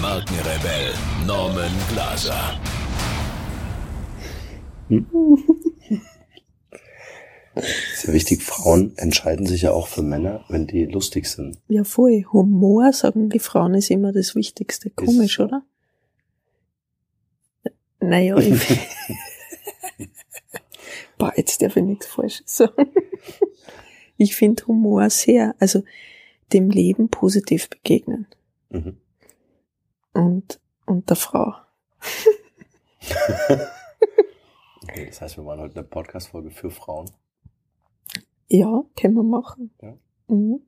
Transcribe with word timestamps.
Markenrebell 0.00 0.94
Norman 1.26 1.70
Glaser. 1.92 2.58
ist 7.54 8.04
ja 8.04 8.12
wichtig, 8.12 8.42
Frauen 8.42 8.96
entscheiden 8.96 9.44
sich 9.46 9.62
ja 9.62 9.72
auch 9.72 9.88
für 9.88 10.02
Männer, 10.02 10.44
wenn 10.48 10.66
die 10.66 10.86
lustig 10.86 11.26
sind. 11.26 11.58
Ja, 11.68 11.84
voll. 11.84 12.24
Humor, 12.32 12.94
sagen 12.94 13.28
die 13.28 13.38
Frauen, 13.40 13.74
ist 13.74 13.90
immer 13.90 14.12
das 14.12 14.34
Wichtigste. 14.34 14.88
Komisch, 14.88 15.36
so. 15.36 15.44
oder? 15.44 15.62
Naja, 18.00 18.38
ich. 18.38 18.58
Boah, 21.18 21.34
jetzt 21.36 21.60
darf 21.60 21.76
ich 21.76 21.82
nichts 21.82 22.06
Falsches 22.06 22.56
sagen. 22.56 22.90
Ich 24.16 24.34
finde 24.34 24.66
Humor 24.66 25.10
sehr, 25.10 25.54
also 25.58 25.84
dem 26.54 26.70
Leben 26.70 27.10
positiv 27.10 27.68
begegnen. 27.68 28.26
Mhm. 28.70 28.96
Und, 30.12 30.60
und 30.86 31.08
der 31.08 31.16
Frau. 31.16 31.54
Okay, 34.82 35.06
das 35.06 35.20
heißt, 35.20 35.36
wir 35.36 35.44
machen 35.44 35.60
heute 35.60 35.78
eine 35.78 35.88
Podcast-Folge 35.88 36.50
für 36.50 36.70
Frauen. 36.70 37.10
Ja, 38.48 38.82
können 38.98 39.14
wir 39.14 39.22
machen. 39.22 39.72
Ja. 39.80 39.96
Mhm. 40.26 40.62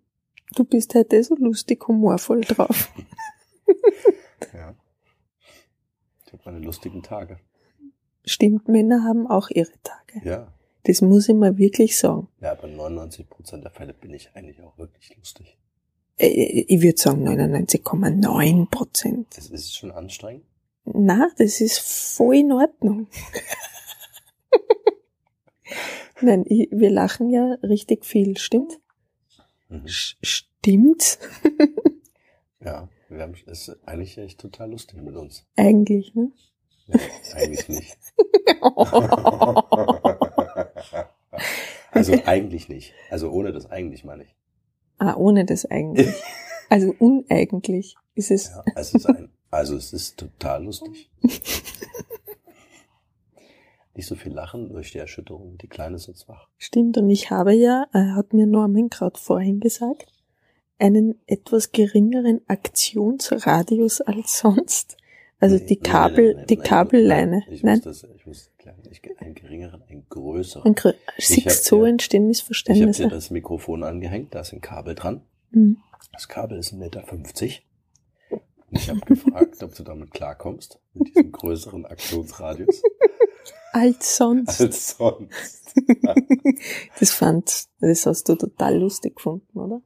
Du 0.54 0.64
bist 0.64 0.94
heute 0.94 1.22
so 1.24 1.34
lustig, 1.34 1.86
humorvoll 1.88 2.42
drauf. 2.42 2.92
Ja. 4.52 4.74
Ich 6.26 6.32
habe 6.32 6.42
meine 6.44 6.58
lustigen 6.58 7.02
Tage. 7.02 7.38
Stimmt, 8.24 8.68
Männer 8.68 9.02
haben 9.02 9.26
auch 9.26 9.48
ihre 9.50 9.72
Tage. 9.82 10.20
Ja. 10.28 10.52
Das 10.84 11.00
muss 11.00 11.28
ich 11.28 11.34
mal 11.34 11.56
wirklich 11.56 11.98
sagen. 11.98 12.28
Ja, 12.40 12.52
aber 12.52 12.68
99% 12.68 13.62
der 13.62 13.70
Fälle 13.70 13.94
bin 13.94 14.12
ich 14.12 14.30
eigentlich 14.34 14.60
auch 14.60 14.76
wirklich 14.76 15.16
lustig. 15.16 15.56
Ich 16.24 16.80
würde 16.82 16.98
sagen 17.00 17.26
99,9 17.28 18.70
Prozent. 18.70 19.26
Das 19.36 19.48
ist 19.48 19.74
schon 19.74 19.90
anstrengend. 19.90 20.44
Na, 20.84 21.30
das 21.36 21.60
ist 21.60 21.78
voll 21.78 22.36
in 22.36 22.52
Ordnung. 22.52 23.08
Nein, 26.20 26.44
ich, 26.46 26.68
wir 26.70 26.90
lachen 26.90 27.30
ja 27.30 27.56
richtig 27.62 28.04
viel, 28.04 28.36
stimmt? 28.38 28.78
Mhm. 29.68 29.82
Stimmt? 29.86 31.18
Ja, 32.64 32.88
wir 33.08 33.22
haben, 33.22 33.34
es 33.46 33.66
ist 33.68 33.76
eigentlich 33.86 34.16
echt 34.18 34.38
total 34.40 34.70
lustig 34.70 35.02
mit 35.02 35.16
uns. 35.16 35.44
Eigentlich, 35.56 36.14
ne? 36.14 36.30
Ja, 36.86 37.00
eigentlich 37.34 37.68
nicht. 37.68 37.98
also 41.90 42.12
eigentlich 42.24 42.68
nicht. 42.68 42.94
Also 43.10 43.32
ohne 43.32 43.50
das 43.52 43.66
eigentlich 43.66 44.04
meine 44.04 44.22
ich. 44.24 44.36
Ah, 45.02 45.16
ohne 45.16 45.44
das 45.44 45.66
eigentlich. 45.66 46.14
Also 46.68 46.94
uneigentlich 46.98 47.96
ist 48.14 48.30
es. 48.30 48.48
Ja, 48.48 48.62
also, 48.74 48.96
es 48.96 49.04
ist 49.04 49.06
ein, 49.06 49.28
also 49.50 49.76
es 49.76 49.92
ist 49.92 50.16
total 50.16 50.64
lustig. 50.64 51.10
Nicht 53.94 54.06
so 54.06 54.14
viel 54.14 54.32
lachen 54.32 54.70
durch 54.70 54.92
die 54.92 54.98
Erschütterung. 54.98 55.58
Die 55.58 55.68
Kleine 55.68 55.96
ist 55.96 56.06
jetzt 56.06 56.26
wach. 56.28 56.48
Stimmt, 56.56 56.96
und 56.96 57.10
ich 57.10 57.30
habe 57.30 57.52
ja, 57.52 57.88
äh, 57.92 58.12
hat 58.16 58.32
mir 58.32 58.46
Norman 58.46 58.88
gerade 58.88 59.20
vorhin 59.20 59.60
gesagt, 59.60 60.10
einen 60.78 61.20
etwas 61.26 61.72
geringeren 61.72 62.40
Aktionsradius 62.46 64.00
als 64.00 64.38
sonst. 64.38 64.96
Also 65.40 65.56
Nee, 65.56 65.66
die 65.66 65.76
Kabel, 65.76 66.34
nee, 66.34 66.40
nee, 66.40 66.46
die 66.46 66.56
nein, 66.56 66.66
Kabelleine. 66.66 67.42
Ich 67.50 67.62
Nein, 67.62 67.82
muss 67.84 68.00
das, 68.00 68.06
ich 68.16 68.26
muss 68.26 68.50
klären. 68.62 68.82
Ich, 68.90 69.02
einen 69.20 69.34
geringeren, 69.34 69.82
einen 69.82 70.06
größeren. 70.08 70.64
ein 70.64 70.74
Grö- 70.74 70.94
siehst 71.18 71.64
so 71.64 71.84
entstehen 71.84 72.22
Ich 72.22 72.24
habe 72.24 72.28
Missverständnisse. 72.28 73.02
dir 73.04 73.08
das 73.10 73.30
Mikrofon 73.30 73.82
angehängt, 73.82 74.34
da 74.34 74.40
ist 74.40 74.52
ein 74.52 74.60
Kabel 74.60 74.94
dran. 74.94 75.22
Hm. 75.52 75.78
Das 76.12 76.28
Kabel 76.28 76.58
ist 76.58 76.72
1,50 76.72 76.76
Meter. 76.78 77.04
Und 77.10 78.78
ich 78.78 78.88
habe 78.88 79.00
gefragt, 79.00 79.62
ob 79.62 79.74
du 79.74 79.82
damit 79.82 80.12
klarkommst, 80.12 80.78
mit 80.94 81.08
diesem 81.08 81.32
größeren 81.32 81.84
Aktionsradius 81.86 82.82
Als 83.72 84.16
sonst. 84.16 84.60
als 84.60 84.96
sonst. 84.96 85.72
Das 87.00 87.10
fand, 87.12 87.64
das 87.80 88.04
hast 88.06 88.28
du 88.28 88.34
total 88.36 88.78
lustig 88.78 89.16
gefunden, 89.16 89.58
oder? 89.58 89.80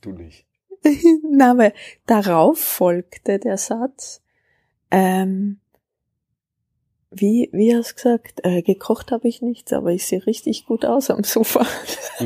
Du 0.00 0.12
nicht. 0.12 0.46
Na, 1.30 1.56
weil 1.58 1.72
darauf 2.06 2.58
folgte 2.58 3.38
der 3.40 3.56
Satz, 3.58 4.22
ähm, 4.92 5.58
wie, 7.16 7.48
wie 7.52 7.74
hast 7.74 7.90
du 7.92 7.94
gesagt, 7.96 8.40
äh, 8.44 8.62
gekocht 8.62 9.10
habe 9.12 9.28
ich 9.28 9.42
nichts, 9.42 9.72
aber 9.72 9.90
ich 9.92 10.06
sehe 10.06 10.24
richtig 10.26 10.66
gut 10.66 10.84
aus 10.84 11.10
am 11.10 11.24
Sofa. 11.24 11.66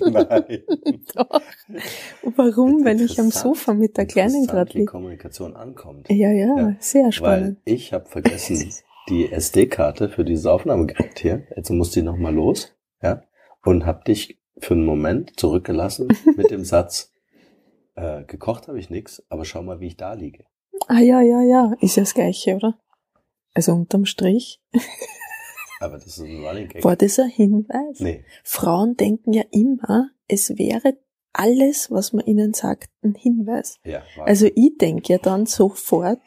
Nein. 0.00 0.62
Doch. 1.14 1.40
Warum? 2.36 2.84
Weil 2.84 3.00
ich 3.00 3.18
am. 3.20 3.30
Sofa 3.30 3.74
mit 3.74 3.96
der 3.96 4.06
Kleinen 4.06 4.46
gerade 4.46 4.72
wie 4.74 4.78
liege. 4.78 4.90
Kommunikation 4.90 5.56
ankommt. 5.56 6.08
Ja, 6.10 6.30
ja, 6.30 6.56
Ja, 6.56 6.76
sehr 6.78 7.04
Weil 7.04 7.12
spannend. 7.12 7.58
ich 7.64 7.92
habe 7.92 8.06
vergessen, 8.08 8.72
die 9.08 9.30
SD-Karte 9.30 10.08
für 10.08 10.24
dieses 10.24 10.46
Aufnahmegerät 10.46 11.18
hier. 11.18 11.46
Jetzt 11.56 11.70
muss 11.70 11.90
die 11.90 12.02
nochmal 12.02 12.34
los. 12.34 12.72
Ja. 13.02 13.22
Und 13.64 13.86
hab 13.86 14.04
dich 14.04 14.38
für 14.58 14.74
einen 14.74 14.84
Moment 14.84 15.38
zurückgelassen 15.38 16.08
mit 16.36 16.50
dem 16.50 16.64
Satz, 16.64 17.12
äh, 17.96 18.24
gekocht 18.24 18.68
habe 18.68 18.78
ich 18.78 18.90
nix, 18.90 19.22
aber 19.28 19.44
schau 19.44 19.62
mal, 19.62 19.80
wie 19.80 19.88
ich 19.88 19.96
da 19.96 20.12
liege. 20.14 20.44
Ah 20.86 21.00
ja, 21.00 21.20
ja, 21.22 21.40
ja, 21.42 21.72
ist 21.80 21.96
ja 21.96 22.02
das 22.02 22.14
Gleiche, 22.14 22.56
oder? 22.56 22.78
Also 23.54 23.72
unterm 23.72 24.04
Strich 24.04 24.60
Aber 25.80 25.94
das 25.96 26.06
ist 26.06 26.18
ein 26.20 26.44
Running 26.44 26.68
Gag. 26.68 26.84
war 26.84 26.96
das 26.96 27.18
ein 27.18 27.28
Hinweis. 27.28 28.00
Nee. 28.00 28.24
Frauen 28.42 28.96
denken 28.96 29.32
ja 29.32 29.44
immer, 29.50 30.10
es 30.28 30.56
wäre 30.56 30.96
alles, 31.32 31.90
was 31.90 32.12
man 32.12 32.24
ihnen 32.26 32.54
sagt, 32.54 32.90
ein 33.02 33.14
Hinweis. 33.14 33.78
Ja, 33.84 34.02
Also 34.18 34.46
ich 34.46 34.78
denke 34.78 35.12
ja 35.12 35.18
dann 35.18 35.46
sofort, 35.46 36.20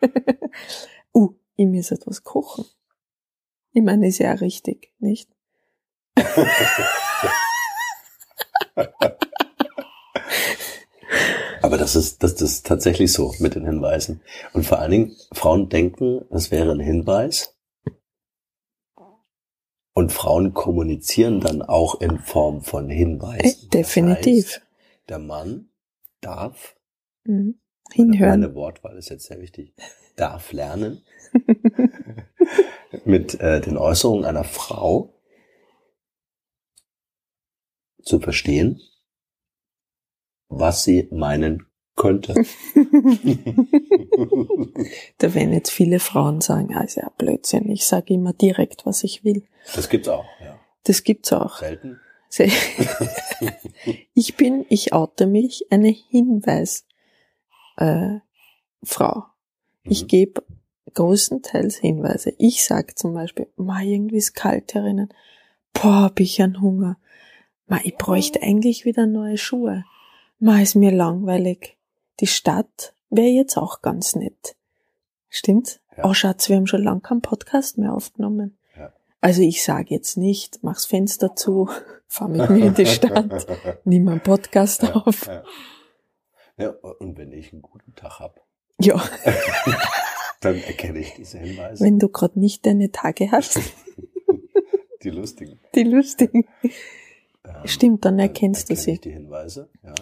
uh, 1.14 1.30
ich 1.56 1.66
muss 1.66 1.90
etwas 1.90 2.22
kochen. 2.22 2.66
Ich 3.72 3.82
meine, 3.82 4.08
ist 4.08 4.18
ja 4.18 4.34
auch 4.34 4.40
richtig, 4.40 4.92
nicht? 4.98 5.30
Aber 11.66 11.78
das 11.78 11.96
ist, 11.96 12.22
das, 12.22 12.36
das 12.36 12.50
ist 12.50 12.66
tatsächlich 12.66 13.12
so 13.12 13.34
mit 13.40 13.56
den 13.56 13.64
Hinweisen. 13.64 14.20
Und 14.52 14.64
vor 14.64 14.78
allen 14.78 14.90
Dingen, 14.92 15.16
Frauen 15.32 15.68
denken, 15.68 16.24
das 16.30 16.52
wäre 16.52 16.70
ein 16.70 16.78
Hinweis. 16.80 17.56
Und 19.92 20.12
Frauen 20.12 20.54
kommunizieren 20.54 21.40
dann 21.40 21.62
auch 21.62 22.00
in 22.00 22.18
Form 22.20 22.62
von 22.62 22.88
Äh, 22.90 22.94
Hinweisen. 22.94 23.68
definitiv. 23.70 24.44
Das 24.44 24.54
heißt, 24.54 24.66
der 25.08 25.18
Mann 25.18 25.70
darf, 26.20 26.76
Mhm. 27.24 27.60
Hinhören. 27.92 28.40
meine 28.40 28.54
Wortwahl 28.54 28.96
ist 28.96 29.08
jetzt 29.08 29.26
sehr 29.26 29.40
wichtig, 29.40 29.74
darf 30.16 30.52
lernen, 30.52 31.02
mit 33.04 33.40
äh, 33.40 33.60
den 33.60 33.76
Äußerungen 33.76 34.24
einer 34.24 34.44
Frau 34.44 35.12
zu 38.02 38.20
verstehen, 38.20 38.80
was 40.48 40.84
sie 40.84 41.08
meinen 41.10 41.65
könnte. 41.96 42.34
da 45.18 45.34
werden 45.34 45.52
jetzt 45.52 45.70
viele 45.70 45.98
Frauen 45.98 46.40
sagen, 46.40 46.74
ah, 46.74 46.82
ist 46.84 46.96
ja 46.96 47.10
Blödsinn, 47.16 47.68
ich 47.70 47.86
sage 47.86 48.14
immer 48.14 48.32
direkt, 48.32 48.86
was 48.86 49.04
ich 49.04 49.24
will. 49.24 49.44
Das 49.74 49.88
gibt's 49.88 50.08
auch, 50.08 50.24
ja. 50.42 50.58
Das 50.84 51.02
gibt's 51.04 51.32
auch. 51.32 51.58
Selten. 51.58 51.98
Se- 52.28 52.48
ich 54.14 54.36
bin, 54.36 54.66
ich 54.68 54.92
oute 54.92 55.26
mich, 55.26 55.66
eine 55.70 55.88
Hinweis, 55.88 56.84
äh, 57.76 58.18
Frau. 58.82 59.24
Ich 59.84 60.02
Mhm. 60.04 60.08
gebe 60.08 60.42
größtenteils 60.94 61.76
Hinweise. 61.76 62.32
Ich 62.38 62.64
sag 62.64 62.98
zum 62.98 63.14
Beispiel, 63.14 63.46
ma, 63.56 63.82
irgendwie 63.82 64.16
ist 64.16 64.34
kalt 64.34 64.74
herinnen. 64.74 65.08
Boah, 65.72 66.02
hab 66.02 66.20
ich 66.20 66.40
einen 66.42 66.60
Hunger. 66.60 66.98
Ma, 67.66 67.80
ich 67.84 67.96
bräuchte 67.96 68.42
eigentlich 68.42 68.84
wieder 68.84 69.06
neue 69.06 69.36
Schuhe. 69.38 69.84
Ma, 70.38 70.60
ist 70.60 70.74
mir 70.74 70.90
langweilig. 70.92 71.75
Die 72.20 72.26
Stadt 72.26 72.94
wäre 73.10 73.28
jetzt 73.28 73.56
auch 73.56 73.82
ganz 73.82 74.14
nett. 74.16 74.56
Stimmt's? 75.28 75.80
Ja. 75.96 76.04
Oh, 76.08 76.14
Schatz, 76.14 76.48
wir 76.48 76.56
haben 76.56 76.66
schon 76.66 76.82
lang 76.82 77.02
keinen 77.02 77.22
Podcast 77.22 77.78
mehr 77.78 77.92
aufgenommen. 77.92 78.58
Ja. 78.76 78.92
Also 79.20 79.42
ich 79.42 79.64
sage 79.64 79.94
jetzt 79.94 80.16
nicht, 80.16 80.62
mach's 80.62 80.86
Fenster 80.86 81.34
zu, 81.36 81.68
fahr 82.06 82.28
mit 82.28 82.48
mir 82.50 82.66
in 82.66 82.74
die 82.74 82.86
Stadt, 82.86 83.46
nimm 83.84 84.08
einen 84.08 84.20
Podcast 84.20 84.82
Ja, 84.82 84.92
auf. 84.94 85.28
ja. 86.58 86.70
und 86.70 87.18
wenn 87.18 87.32
ich 87.32 87.52
einen 87.52 87.62
guten 87.62 87.94
Tag 87.94 88.20
hab, 88.20 88.40
Ja, 88.80 89.02
Dann 90.40 90.56
erkenne 90.62 90.98
ich 91.00 91.14
diese 91.14 91.38
Hinweise. 91.38 91.82
wenn 91.84 91.98
du 91.98 92.08
gerade 92.10 92.38
nicht 92.38 92.66
deine 92.66 92.92
Tage 92.92 93.32
hast, 93.32 93.58
die 95.02 95.10
lustigen. 95.10 95.58
die 95.74 95.82
lustigen. 95.82 96.44
Ähm, 96.62 96.72
Stimmt, 97.64 98.04
dann 98.04 98.18
dann 98.18 98.26
erkennst 98.28 98.68
du 98.68 98.74
erkenne 98.74 98.84
sie. 98.84 98.92
Ich 98.92 99.00
die 99.00 99.12
Hinweise, 99.12 99.70
ja. 99.82 99.94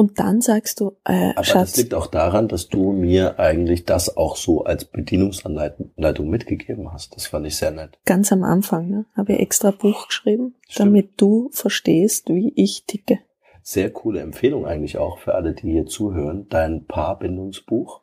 Und 0.00 0.18
dann 0.18 0.40
sagst 0.40 0.80
du, 0.80 0.96
äh, 1.04 1.32
Aber 1.32 1.34
das 1.34 1.46
Schatz, 1.48 1.76
liegt 1.76 1.92
auch 1.92 2.06
daran, 2.06 2.48
dass 2.48 2.68
du 2.68 2.92
mir 2.92 3.38
eigentlich 3.38 3.84
das 3.84 4.16
auch 4.16 4.36
so 4.36 4.64
als 4.64 4.86
Bedienungsanleitung 4.86 6.30
mitgegeben 6.30 6.90
hast. 6.90 7.14
Das 7.14 7.26
fand 7.26 7.46
ich 7.46 7.58
sehr 7.58 7.70
nett. 7.70 7.98
ganz 8.06 8.32
am 8.32 8.42
Anfang, 8.42 8.88
ne, 8.88 9.04
habe 9.14 9.34
ich 9.34 9.40
extra 9.40 9.72
Buch 9.72 10.06
geschrieben, 10.06 10.54
Stimmt. 10.66 10.86
damit 10.86 11.10
du 11.18 11.50
verstehst, 11.52 12.30
wie 12.30 12.50
ich 12.56 12.84
ticke. 12.86 13.18
Sehr 13.62 13.90
coole 13.90 14.20
Empfehlung 14.20 14.64
eigentlich 14.64 14.96
auch 14.96 15.18
für 15.18 15.34
alle, 15.34 15.52
die 15.52 15.70
hier 15.70 15.84
zuhören. 15.84 16.46
Dein 16.48 16.86
Paarbindungsbuch, 16.86 18.00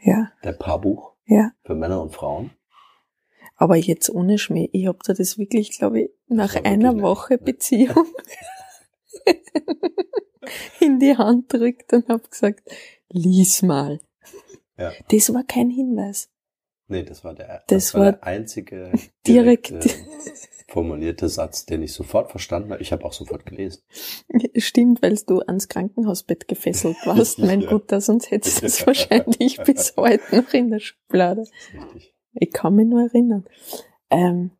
Ja, 0.00 0.30
der 0.44 0.52
Paarbuch 0.52 1.12
ja. 1.26 1.50
für 1.62 1.74
Männer 1.74 2.00
und 2.00 2.14
Frauen. 2.14 2.52
Aber 3.56 3.76
jetzt 3.76 4.08
ohne 4.08 4.38
Schmäh. 4.38 4.70
Ich 4.72 4.86
hab 4.86 5.02
dir 5.02 5.12
das 5.12 5.36
wirklich, 5.36 5.76
glaube 5.76 6.00
ich, 6.00 6.10
nach 6.26 6.56
einer 6.64 7.02
Woche? 7.02 7.36
Beziehung 7.36 8.06
in 10.80 10.98
die 10.98 11.16
Hand 11.16 11.52
drückt 11.52 11.92
und 11.92 12.08
hab 12.08 12.30
gesagt, 12.30 12.68
lies 13.10 13.62
mal. 13.62 14.00
Ja. 14.78 14.92
Das 15.10 15.32
war 15.32 15.44
kein 15.44 15.70
Hinweis. 15.70 16.30
Nee, 16.86 17.02
das 17.02 17.24
war 17.24 17.34
der, 17.34 17.62
Das 17.68 17.94
war 17.94 18.00
war 18.02 18.12
der 18.12 18.24
einzige 18.24 18.92
direkt- 19.26 19.70
direkte, 19.70 19.88
formulierte 20.68 21.28
Satz, 21.30 21.64
den 21.64 21.82
ich 21.82 21.92
sofort 21.94 22.30
verstanden 22.30 22.72
habe. 22.72 22.82
Ich 22.82 22.92
habe 22.92 23.04
auch 23.06 23.12
sofort 23.14 23.46
gelesen. 23.46 23.82
Stimmt, 24.56 25.00
weil 25.00 25.16
du 25.26 25.40
ans 25.40 25.68
Krankenhausbett 25.68 26.46
gefesselt 26.46 26.96
warst, 27.06 27.38
mein 27.38 27.62
Ja. 27.62 27.70
Guter, 27.70 28.00
sonst 28.02 28.30
hättest 28.30 28.60
du 28.62 28.66
es 28.66 28.86
wahrscheinlich 28.86 29.58
bis 29.64 29.94
heute 29.96 30.36
noch 30.36 30.52
in 30.52 30.70
der 30.70 30.80
Schublade. 30.80 31.44
Das 31.44 31.82
richtig. 31.84 32.14
Ich 32.34 32.52
kann 32.52 32.74
mich 32.74 32.86
nur 32.86 33.02
erinnern. 33.02 33.46
Ähm, 34.10 34.50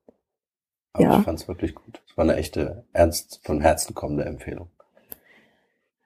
Aber 0.94 1.04
Ja. 1.04 1.18
ich 1.18 1.24
fand 1.24 1.40
es 1.40 1.48
wirklich 1.48 1.74
gut. 1.74 2.00
Es 2.08 2.16
war 2.16 2.24
eine 2.24 2.36
echte, 2.36 2.84
ernst 2.92 3.40
von 3.44 3.60
Herzen 3.60 3.94
kommende 3.94 4.24
Empfehlung. 4.24 4.68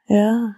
ja, 0.06 0.56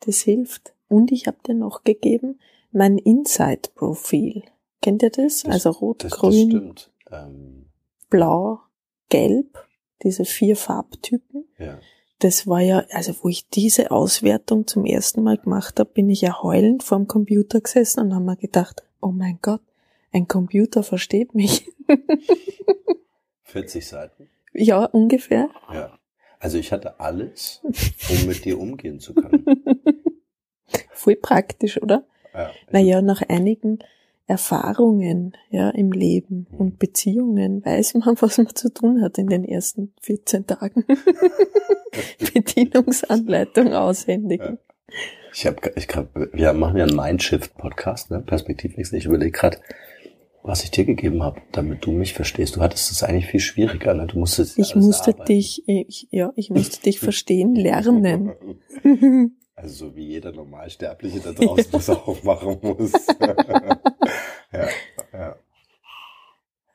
das 0.00 0.20
hilft. 0.20 0.74
Und 0.88 1.10
ich 1.10 1.26
habe 1.26 1.38
dir 1.46 1.54
noch 1.54 1.82
gegeben 1.82 2.38
mein 2.70 2.98
Inside-Profil. 2.98 4.44
Kennt 4.82 5.02
ihr 5.02 5.10
das? 5.10 5.42
Das- 5.42 5.52
also 5.52 5.70
rot, 5.70 6.04
Das, 6.04 6.10
das 6.12 6.20
grün, 6.20 6.48
stimmt. 6.50 6.90
Ähm, 7.10 7.66
blau, 8.10 8.60
gelb, 9.08 9.66
diese 10.02 10.24
vier 10.24 10.56
Farbtypen. 10.56 11.46
ja. 11.58 11.78
Das 12.20 12.46
war 12.46 12.60
ja, 12.60 12.82
also 12.92 13.14
wo 13.22 13.28
ich 13.28 13.46
diese 13.50 13.90
Auswertung 13.90 14.66
zum 14.66 14.86
ersten 14.86 15.22
Mal 15.22 15.36
gemacht 15.36 15.78
habe, 15.78 15.90
bin 15.90 16.08
ich 16.08 16.22
ja 16.22 16.42
heulend 16.42 16.82
vorm 16.82 17.06
Computer 17.06 17.60
gesessen 17.60 18.00
und 18.00 18.14
habe 18.14 18.24
mir 18.24 18.36
gedacht, 18.38 18.82
oh 19.02 19.10
mein 19.12 19.38
Gott, 19.42 19.60
ein 20.12 20.26
Computer 20.26 20.82
versteht 20.82 21.34
mich. 21.34 21.70
40 23.46 23.86
Seiten. 23.86 24.28
ja, 24.52 24.84
ungefähr. 24.84 25.48
Ja. 25.72 25.98
Also 26.38 26.58
ich 26.58 26.72
hatte 26.72 27.00
alles, 27.00 27.62
um 28.10 28.26
mit 28.26 28.44
dir 28.44 28.60
umgehen 28.60 29.00
zu 29.00 29.14
können. 29.14 29.44
Voll 30.90 31.16
praktisch, 31.16 31.80
oder? 31.80 32.04
Ja. 32.34 32.50
Naja, 32.70 33.02
nach 33.02 33.22
einigen 33.22 33.78
Erfahrungen 34.26 35.36
ja, 35.50 35.70
im 35.70 35.92
Leben 35.92 36.46
und 36.58 36.78
Beziehungen 36.78 37.64
weiß 37.64 37.94
man, 37.94 38.16
was 38.20 38.38
man 38.38 38.54
zu 38.54 38.72
tun 38.72 39.02
hat 39.02 39.18
in 39.18 39.28
den 39.28 39.44
ersten 39.44 39.92
14 40.02 40.46
Tagen. 40.46 40.84
Bedienungsanleitung 42.34 43.72
aushändigen. 43.72 44.58
Ich 45.32 45.46
habe, 45.46 45.72
ich 45.76 45.88
grad, 45.88 46.08
wir 46.14 46.52
machen 46.52 46.76
ja 46.76 46.84
einen 46.84 46.96
Mindshift-Podcast, 46.96 48.10
ne? 48.10 48.20
Perspektivwechsel. 48.20 48.98
Ich 48.98 49.06
überlege 49.06 49.32
gerade, 49.32 49.58
was 50.46 50.62
ich 50.64 50.70
dir 50.70 50.84
gegeben 50.84 51.22
habe, 51.22 51.42
damit 51.52 51.84
du 51.84 51.92
mich 51.92 52.14
verstehst. 52.14 52.56
Du 52.56 52.60
hattest 52.60 52.90
es 52.90 53.02
eigentlich 53.02 53.26
viel 53.26 53.40
schwieriger, 53.40 53.94
ne? 53.94 54.06
Du 54.06 54.18
musstest 54.18 54.58
Ich 54.58 54.74
musste 54.74 55.10
erarbeiten. 55.10 55.26
dich, 55.26 55.62
ich, 55.66 56.08
ja, 56.10 56.32
ich 56.36 56.50
musste 56.50 56.80
dich 56.82 57.00
verstehen, 57.00 57.54
lernen. 57.54 58.32
Also 59.58 59.86
so 59.86 59.96
wie 59.96 60.04
jeder 60.04 60.32
Normalsterbliche 60.32 61.20
da 61.20 61.32
draußen 61.32 61.72
das 61.72 61.88
auch 61.90 62.22
machen 62.22 62.58
muss. 62.60 62.92
ja, 64.52 64.68
ja. 65.14 65.36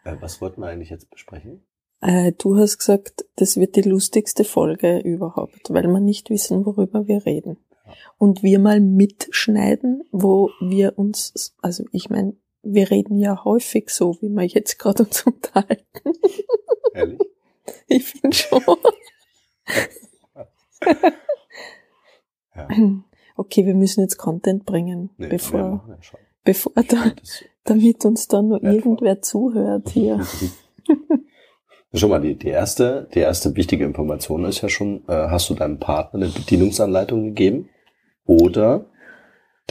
Äh, 0.03 0.15
was 0.19 0.41
wollten 0.41 0.61
wir 0.61 0.67
eigentlich 0.67 0.89
jetzt 0.89 1.11
besprechen? 1.11 1.63
Äh, 2.01 2.31
du 2.39 2.57
hast 2.57 2.79
gesagt, 2.79 3.25
das 3.35 3.57
wird 3.57 3.75
die 3.75 3.83
lustigste 3.83 4.43
Folge 4.43 4.97
überhaupt, 4.97 5.69
weil 5.69 5.83
wir 5.83 5.99
nicht 5.99 6.31
wissen, 6.31 6.65
worüber 6.65 7.07
wir 7.07 7.23
reden. 7.23 7.57
Ja. 7.85 7.93
Und 8.17 8.41
wir 8.41 8.57
mal 8.57 8.79
mitschneiden, 8.79 10.01
wo 10.11 10.49
wir 10.59 10.97
uns, 10.97 11.55
also 11.61 11.83
ich 11.91 12.09
meine, 12.09 12.35
wir 12.63 12.91
reden 12.91 13.17
ja 13.17 13.43
häufig 13.43 13.89
so, 13.89 14.17
wie 14.21 14.29
wir 14.29 14.43
jetzt 14.43 14.77
gerade 14.77 15.03
uns 15.03 15.23
unterhalten. 15.23 16.13
Ehrlich? 16.93 17.19
Ich 17.87 18.05
finde 18.05 18.35
schon. 18.35 18.61
Ja. 22.55 22.67
Okay, 23.37 23.65
wir 23.65 23.75
müssen 23.75 24.01
jetzt 24.01 24.17
Content 24.17 24.65
bringen, 24.65 25.09
Nee, 25.17 25.27
bevor, 25.27 25.87
bevor 26.43 26.73
da, 26.87 27.13
damit 27.63 28.03
uns 28.03 28.27
da 28.27 28.41
nur 28.41 28.61
irgendwer 28.63 29.21
zuhört 29.21 29.89
hier. 29.89 30.25
Schon 31.93 32.09
mal, 32.09 32.21
die, 32.21 32.35
die 32.35 32.47
erste, 32.47 33.09
die 33.13 33.19
erste 33.19 33.55
wichtige 33.55 33.83
Information 33.83 34.45
ist 34.45 34.61
ja 34.61 34.69
schon, 34.69 35.03
äh, 35.09 35.27
hast 35.27 35.49
du 35.49 35.55
deinem 35.55 35.77
Partner 35.77 36.21
eine 36.21 36.31
Bedienungsanleitung 36.31 37.25
gegeben 37.25 37.69
oder 38.25 38.85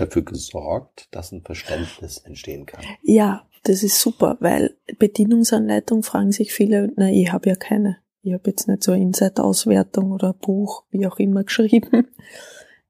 dafür 0.00 0.22
gesorgt, 0.22 1.08
dass 1.10 1.32
ein 1.32 1.42
Verständnis 1.42 2.18
entstehen 2.18 2.66
kann? 2.66 2.84
Ja, 3.02 3.46
das 3.62 3.82
ist 3.82 4.00
super, 4.00 4.36
weil 4.40 4.76
Bedienungsanleitung 4.98 6.02
fragen 6.02 6.32
sich 6.32 6.52
viele, 6.52 6.92
na, 6.96 7.10
ich 7.10 7.32
habe 7.32 7.48
ja 7.48 7.56
keine. 7.56 7.98
Ich 8.22 8.32
habe 8.32 8.50
jetzt 8.50 8.68
nicht 8.68 8.82
so 8.82 8.92
eine 8.92 9.02
Inside-Auswertung 9.02 10.12
oder 10.12 10.32
ein 10.32 10.38
Buch, 10.38 10.84
wie 10.90 11.06
auch 11.06 11.18
immer, 11.18 11.44
geschrieben. 11.44 12.08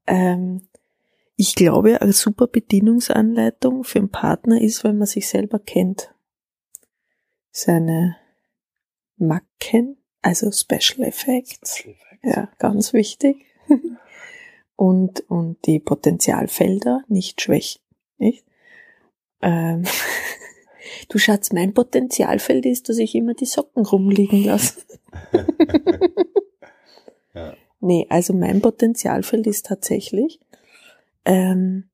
Ähm, 0.07 0.67
ich 1.35 1.55
glaube, 1.55 2.01
eine 2.01 2.13
super 2.13 2.47
Bedienungsanleitung 2.47 3.83
für 3.83 3.99
einen 3.99 4.09
Partner 4.09 4.61
ist, 4.61 4.83
wenn 4.83 4.97
man 4.97 5.07
sich 5.07 5.27
selber 5.27 5.59
kennt. 5.59 6.13
Seine 7.51 8.17
Macken, 9.17 9.97
also 10.21 10.51
Special 10.51 11.07
Effects. 11.07 11.83
Ja, 12.23 12.49
ganz 12.59 12.93
wichtig. 12.93 13.45
Und, 14.81 15.29
und 15.29 15.63
die 15.67 15.77
Potenzialfelder 15.77 17.03
nicht 17.07 17.39
schwächen, 17.39 17.83
nicht? 18.17 18.43
Ähm, 19.43 19.83
du 21.09 21.19
Schatz, 21.19 21.53
mein 21.53 21.75
Potenzialfeld 21.75 22.65
ist, 22.65 22.89
dass 22.89 22.97
ich 22.97 23.13
immer 23.13 23.35
die 23.35 23.45
Socken 23.45 23.85
rumliegen 23.85 24.43
lasse. 24.43 24.81
Ja. 27.33 27.55
Nee, 27.79 28.07
also 28.09 28.33
mein 28.33 28.61
Potenzialfeld 28.61 29.47
ist 29.47 29.67
tatsächlich, 29.67 30.41
ähm, 31.23 31.89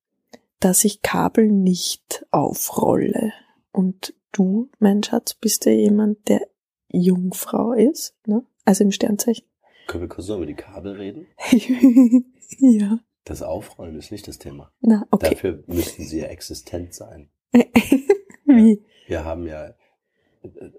dass 0.59 0.83
ich 0.83 1.03
Kabel 1.03 1.51
nicht 1.51 2.25
aufrolle. 2.31 3.33
Und 3.71 4.15
du, 4.31 4.71
mein 4.79 5.03
Schatz, 5.03 5.35
bist 5.35 5.65
ja 5.65 5.73
jemand, 5.73 6.27
der 6.27 6.41
Jungfrau 6.89 7.73
ist, 7.73 8.15
ne? 8.25 8.43
Also 8.65 8.83
im 8.83 8.91
Sternzeichen. 8.91 9.45
Können 9.87 10.03
wir 10.03 10.09
kurz 10.09 10.27
noch 10.27 10.37
über 10.37 10.45
die 10.45 10.53
Kabel 10.53 10.93
reden? 10.93 11.27
ja. 12.59 12.99
Das 13.23 13.41
Aufrollen 13.41 13.97
ist 13.97 14.11
nicht 14.11 14.27
das 14.27 14.37
Thema. 14.37 14.71
Na, 14.81 15.05
okay. 15.11 15.31
Dafür 15.31 15.63
müssten 15.67 16.03
sie 16.03 16.19
ja 16.19 16.27
existent 16.27 16.93
sein. 16.93 17.29
Wie? 18.45 18.83
Wir 19.07 19.25
haben 19.25 19.47
ja 19.47 19.67
äh, 19.67 19.73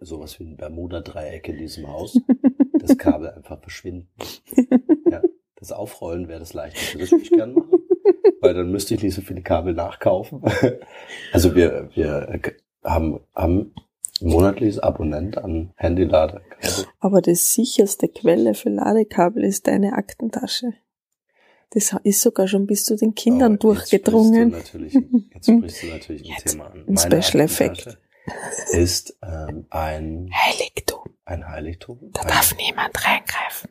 sowas 0.00 0.38
wie 0.38 0.44
ein 0.44 0.56
Bermuda-Dreieck 0.56 1.48
in 1.48 1.56
diesem 1.58 1.88
Haus. 1.88 2.20
Das 2.74 2.96
Kabel 2.96 3.30
einfach 3.30 3.60
verschwinden. 3.60 4.08
Ja, 5.10 5.22
das 5.56 5.72
Aufrollen 5.72 6.28
wäre 6.28 6.38
das 6.38 6.52
leichteste. 6.52 6.98
Das 6.98 7.10
würde 7.10 7.24
ich 7.24 7.30
gerne 7.30 7.54
machen. 7.54 7.78
Weil 8.42 8.52
dann 8.52 8.70
müsste 8.70 8.94
ich 8.94 9.02
nicht 9.02 9.14
so 9.14 9.22
viele 9.22 9.40
Kabel 9.40 9.72
nachkaufen. 9.72 10.42
Also 11.32 11.54
wir, 11.54 11.88
wir 11.94 12.40
haben, 12.84 13.20
haben 13.34 13.72
monatliches 14.20 14.78
Abonnent 14.78 15.38
an 15.38 15.72
Handyladekabel. 15.76 16.86
Aber 17.00 17.20
die 17.22 17.34
sicherste 17.34 18.08
Quelle 18.08 18.54
für 18.54 18.68
Ladekabel 18.70 19.42
ist 19.44 19.66
deine 19.66 19.94
Aktentasche. 19.94 20.74
Das 21.70 21.94
ist 22.02 22.20
sogar 22.22 22.48
schon 22.48 22.66
bis 22.66 22.84
zu 22.84 22.96
den 22.96 23.14
Kindern 23.14 23.58
Aber 23.60 23.74
jetzt 23.74 23.92
durchgedrungen. 23.92 24.52
sprichst 24.54 24.74
du 24.74 24.78
natürlich, 24.78 24.94
jetzt 25.34 25.50
sprichst 25.50 25.82
du 25.82 25.86
natürlich 25.88 26.22
ein 26.22 26.28
Jetzt 26.36 26.52
Thema 26.52 26.66
an. 26.70 26.84
ein 26.88 26.96
Special 26.96 27.40
Effect. 27.44 27.98
Ist 28.72 29.16
ähm, 29.22 29.66
ein, 29.70 30.30
Heiligtum. 30.34 31.04
ein 31.24 31.48
Heiligtum. 31.48 32.10
Da 32.12 32.22
ein, 32.22 32.28
darf 32.28 32.54
niemand 32.56 32.94
reingreifen. 33.06 33.70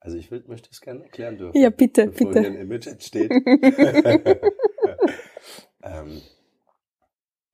Also 0.00 0.16
ich 0.16 0.30
will, 0.30 0.42
möchte 0.48 0.68
es 0.70 0.80
gerne 0.80 1.02
erklären 1.04 1.36
dürfen. 1.38 1.60
Ja, 1.60 1.70
bitte, 1.70 2.06
bevor 2.08 2.28
bitte. 2.32 2.40
hier 2.40 2.50
ein 2.50 2.56
Image 2.56 2.86
entsteht. 2.88 3.30
ähm, 5.82 6.20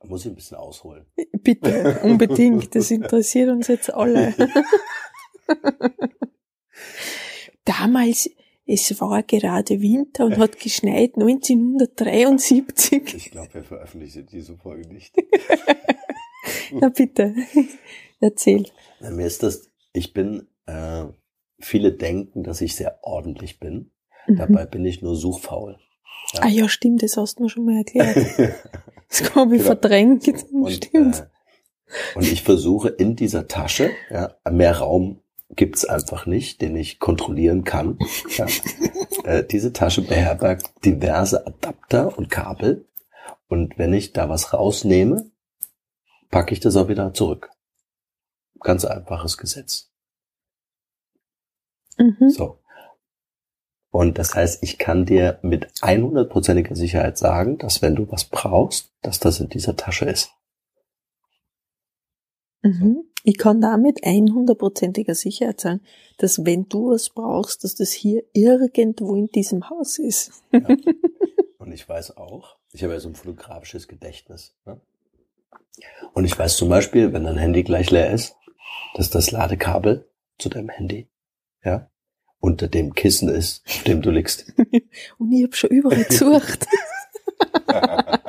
muss 0.08 0.24
ich 0.24 0.32
ein 0.32 0.34
bisschen 0.34 0.56
ausholen. 0.56 1.06
Bitte, 1.42 2.00
unbedingt. 2.02 2.74
Das 2.74 2.90
interessiert 2.90 3.50
uns 3.50 3.68
jetzt 3.68 3.92
alle. 3.92 4.34
Damals 7.64 8.30
Es 8.66 9.00
war 9.00 9.22
gerade 9.22 9.80
Winter 9.80 10.26
und 10.26 10.38
hat 10.38 10.58
geschneit 10.58 11.14
1973. 11.14 13.14
Ich 13.14 13.30
glaube, 13.30 13.54
wir 13.54 13.62
veröffentlichen 13.62 14.26
diese 14.26 14.56
Folge 14.56 14.92
nicht. 14.92 15.14
Na 16.72 16.88
bitte, 16.90 17.34
erzähl. 18.20 18.66
Na, 19.00 19.10
mir 19.10 19.26
ist 19.26 19.42
das, 19.42 19.70
ich 19.94 20.12
bin, 20.12 20.48
äh, 20.66 21.06
viele 21.60 21.92
denken, 21.92 22.42
dass 22.42 22.60
ich 22.60 22.76
sehr 22.76 22.98
ordentlich 23.02 23.58
bin. 23.58 23.90
Mhm. 24.26 24.36
Dabei 24.36 24.66
bin 24.66 24.84
ich 24.84 25.00
nur 25.00 25.16
suchfaul. 25.16 25.78
Ja. 26.34 26.40
Ah 26.42 26.48
ja, 26.48 26.68
stimmt, 26.68 27.02
das 27.02 27.16
hast 27.16 27.38
du 27.38 27.44
mir 27.44 27.48
schon 27.48 27.64
mal 27.64 27.78
erklärt. 27.78 28.18
Das 29.08 29.20
ich 29.20 29.32
Genau. 29.32 29.62
verdrängt. 29.62 30.28
Und, 30.52 30.70
stimmt. 30.70 31.20
äh, 31.20 32.16
und 32.16 32.30
ich 32.30 32.42
versuche 32.42 32.88
in 32.88 33.16
dieser 33.16 33.48
Tasche, 33.48 33.90
ja, 34.10 34.34
mehr 34.50 34.78
Raum 34.78 35.20
gibt's 35.50 35.84
einfach 35.84 36.26
nicht, 36.26 36.60
den 36.60 36.76
ich 36.76 36.98
kontrollieren 36.98 37.64
kann. 37.64 37.98
Ja. 38.36 38.46
äh, 39.24 39.44
diese 39.44 39.72
Tasche 39.72 40.02
beherbergt 40.02 40.70
diverse 40.84 41.46
Adapter 41.46 42.16
und 42.18 42.28
Kabel. 42.30 42.86
Und 43.48 43.78
wenn 43.78 43.94
ich 43.94 44.12
da 44.12 44.28
was 44.28 44.52
rausnehme, 44.52 45.30
packe 46.30 46.52
ich 46.52 46.60
das 46.60 46.76
auch 46.76 46.88
wieder 46.88 47.14
zurück. 47.14 47.50
Ganz 48.60 48.84
einfaches 48.84 49.38
Gesetz. 49.38 49.90
Mhm. 51.96 52.28
So. 52.30 52.58
Und 53.90 54.18
das 54.18 54.34
heißt, 54.34 54.62
ich 54.62 54.78
kann 54.78 55.06
dir 55.06 55.38
mit 55.42 55.66
100%iger 55.80 56.76
Sicherheit 56.76 57.16
sagen, 57.16 57.58
dass 57.58 57.80
wenn 57.80 57.96
du 57.96 58.10
was 58.10 58.24
brauchst, 58.24 58.92
dass 59.02 59.18
das 59.18 59.40
in 59.40 59.48
dieser 59.48 59.76
Tasche 59.76 60.04
ist. 60.04 60.30
Mhm. 62.62 63.04
Ich 63.24 63.38
kann 63.38 63.60
damit 63.60 64.04
100%iger 64.04 65.14
Sicherheit 65.14 65.60
sagen, 65.60 65.80
dass 66.18 66.44
wenn 66.44 66.68
du 66.68 66.90
was 66.90 67.10
brauchst, 67.10 67.64
dass 67.64 67.74
das 67.74 67.90
hier 67.90 68.22
irgendwo 68.32 69.14
in 69.14 69.28
diesem 69.28 69.68
Haus 69.70 69.98
ist. 69.98 70.32
Und 71.58 71.72
ich 71.72 71.88
weiß 71.88 72.16
auch, 72.16 72.56
ich 72.72 72.82
habe 72.82 72.94
ja 72.94 73.00
so 73.00 73.08
ein 73.08 73.14
fotografisches 73.14 73.88
Gedächtnis. 73.88 74.54
Ne? 74.64 74.80
Und 76.12 76.24
ich 76.24 76.38
weiß 76.38 76.56
zum 76.56 76.68
Beispiel, 76.68 77.12
wenn 77.12 77.24
dein 77.24 77.36
Handy 77.36 77.62
gleich 77.62 77.90
leer 77.90 78.12
ist, 78.12 78.36
dass 78.94 79.10
das 79.10 79.30
Ladekabel 79.30 80.08
zu 80.38 80.48
deinem 80.48 80.68
Handy, 80.68 81.08
ja, 81.64 81.90
unter 82.40 82.68
dem 82.68 82.94
Kissen 82.94 83.28
ist, 83.28 83.62
auf 83.66 83.82
dem 83.84 84.02
du 84.02 84.10
liegst. 84.10 84.52
Und 85.18 85.32
ich 85.32 85.44
habe 85.44 85.56
schon 85.56 85.70
überall 85.70 86.04
gesucht. 86.04 86.66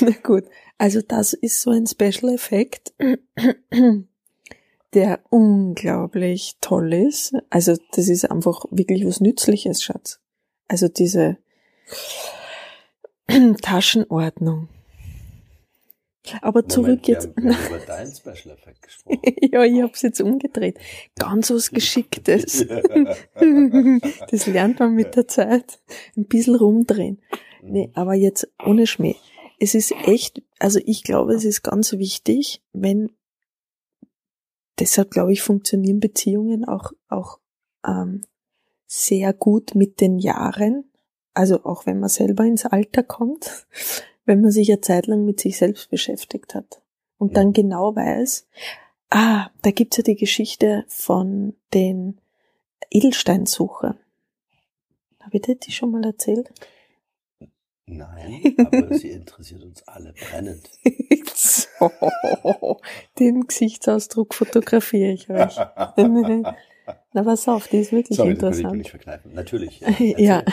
Na 0.00 0.10
gut, 0.22 0.44
also 0.78 1.00
das 1.02 1.32
ist 1.32 1.60
so 1.60 1.70
ein 1.70 1.86
Special 1.86 2.32
Effekt, 2.32 2.92
der 4.94 5.20
unglaublich 5.30 6.56
toll 6.60 6.92
ist. 6.92 7.34
Also 7.50 7.76
das 7.92 8.08
ist 8.08 8.30
einfach 8.30 8.64
wirklich 8.70 9.04
was 9.06 9.20
Nützliches, 9.20 9.82
Schatz. 9.82 10.20
Also 10.68 10.88
diese 10.88 11.38
Taschenordnung. 13.62 14.68
Aber 16.42 16.68
zurück 16.68 17.06
wir 17.06 17.14
jetzt. 17.14 17.34
wir 17.36 17.56
haben 17.56 17.66
über 17.66 17.78
deinen 17.86 18.12
Special 18.12 18.54
Effekt 18.54 18.82
gesprochen. 18.82 19.20
ja, 19.40 19.64
ich 19.64 19.82
hab's 19.82 20.02
jetzt 20.02 20.20
umgedreht. 20.20 20.78
Ganz 21.18 21.50
was 21.50 21.70
Geschicktes. 21.72 22.66
das 24.30 24.46
lernt 24.46 24.80
man 24.80 24.94
mit 24.94 25.16
der 25.16 25.28
Zeit. 25.28 25.80
Ein 26.16 26.26
bisschen 26.26 26.56
rumdrehen. 26.56 27.20
Nee, 27.62 27.90
aber 27.94 28.14
jetzt 28.14 28.48
ohne 28.64 28.86
Schmäh. 28.86 29.16
Es 29.58 29.74
ist 29.74 29.92
echt, 29.92 30.42
also 30.58 30.80
ich 30.84 31.02
glaube, 31.02 31.34
es 31.34 31.44
ist 31.44 31.62
ganz 31.62 31.92
wichtig, 31.92 32.62
wenn, 32.72 33.10
deshalb 34.78 35.10
glaube 35.10 35.32
ich, 35.32 35.42
funktionieren 35.42 35.98
Beziehungen 35.98 36.64
auch, 36.64 36.92
auch 37.08 37.40
ähm, 37.84 38.22
sehr 38.86 39.32
gut 39.32 39.74
mit 39.74 40.00
den 40.00 40.18
Jahren. 40.18 40.90
Also 41.34 41.64
auch 41.64 41.86
wenn 41.86 42.00
man 42.00 42.08
selber 42.08 42.44
ins 42.44 42.66
Alter 42.66 43.02
kommt, 43.02 43.66
wenn 44.28 44.42
man 44.42 44.50
sich 44.50 44.70
eine 44.70 44.82
Zeit 44.82 45.06
lang 45.06 45.24
mit 45.24 45.40
sich 45.40 45.56
selbst 45.56 45.90
beschäftigt 45.90 46.54
hat 46.54 46.82
und 47.16 47.36
dann 47.36 47.54
genau 47.54 47.96
weiß, 47.96 48.46
ah, 49.08 49.48
da 49.62 49.70
gibt's 49.70 49.96
ja 49.96 50.02
die 50.02 50.16
Geschichte 50.16 50.84
von 50.86 51.54
den 51.72 52.20
Edelsteinsuchern. 52.90 53.98
Habe 55.20 55.36
ich 55.36 55.42
dir 55.42 55.56
die 55.56 55.72
schon 55.72 55.90
mal 55.90 56.04
erzählt? 56.04 56.50
Nein, 57.86 58.54
aber 58.58 58.94
sie 58.98 59.10
interessiert 59.10 59.64
uns 59.64 59.82
alle 59.88 60.12
brennend. 60.12 60.68
so, 61.34 62.80
den 63.18 63.46
Gesichtsausdruck 63.46 64.34
fotografiere 64.34 65.12
ich 65.12 65.30
euch. 65.30 65.56
Na, 67.14 67.22
pass 67.22 67.48
auf, 67.48 67.68
die 67.68 67.78
ist 67.78 67.92
wirklich 67.92 68.18
Sorry, 68.18 68.34
das 68.34 68.40
kann 68.40 68.52
ich 68.52 68.58
interessant. 68.58 68.78
nicht 68.78 68.90
verkneifen. 68.90 69.32
Natürlich. 69.32 69.80
Ja. 70.18 70.44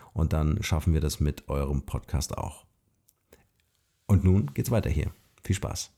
und 0.13 0.33
dann 0.33 0.61
schaffen 0.61 0.93
wir 0.93 1.01
das 1.01 1.19
mit 1.19 1.49
eurem 1.49 1.83
Podcast 1.83 2.37
auch. 2.37 2.65
Und 4.07 4.23
nun 4.23 4.53
geht's 4.53 4.71
weiter 4.71 4.89
hier. 4.89 5.11
Viel 5.43 5.55
Spaß. 5.55 5.91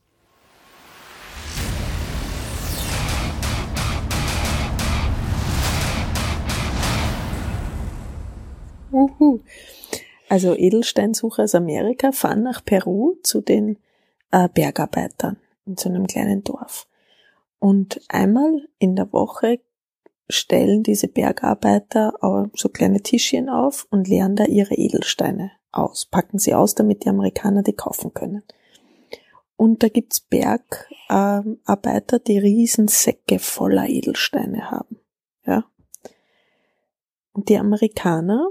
Uhu. 8.91 9.39
Also 10.29 10.55
Edelsteinsucher 10.55 11.43
aus 11.43 11.55
Amerika 11.55 12.12
fahren 12.12 12.43
nach 12.43 12.63
Peru 12.63 13.15
zu 13.24 13.41
den 13.41 13.77
äh, 14.32 14.48
Bergarbeitern 14.48 15.38
in 15.65 15.77
so 15.77 15.89
einem 15.89 16.08
kleinen 16.08 16.43
Dorf. 16.43 16.88
Und 17.60 18.01
einmal 18.10 18.67
in 18.77 18.96
der 18.96 19.12
Woche 19.12 19.60
stellen 20.29 20.83
diese 20.83 21.07
Bergarbeiter 21.07 22.13
so 22.53 22.69
kleine 22.69 23.01
Tischchen 23.01 23.49
auf 23.49 23.87
und 23.89 24.07
leeren 24.07 24.35
da 24.35 24.45
ihre 24.45 24.75
Edelsteine 24.75 25.51
aus, 25.71 26.05
packen 26.05 26.39
sie 26.39 26.53
aus, 26.53 26.75
damit 26.75 27.03
die 27.03 27.09
Amerikaner 27.09 27.63
die 27.63 27.73
kaufen 27.73 28.13
können. 28.13 28.43
Und 29.55 29.83
da 29.83 29.89
gibt's 29.89 30.19
Bergarbeiter, 30.19 32.19
die 32.19 32.37
riesen 32.37 32.87
Säcke 32.87 33.39
voller 33.39 33.87
Edelsteine 33.87 34.71
haben. 34.71 34.99
Ja. 35.45 35.65
Und 37.33 37.49
die 37.49 37.57
Amerikaner 37.57 38.49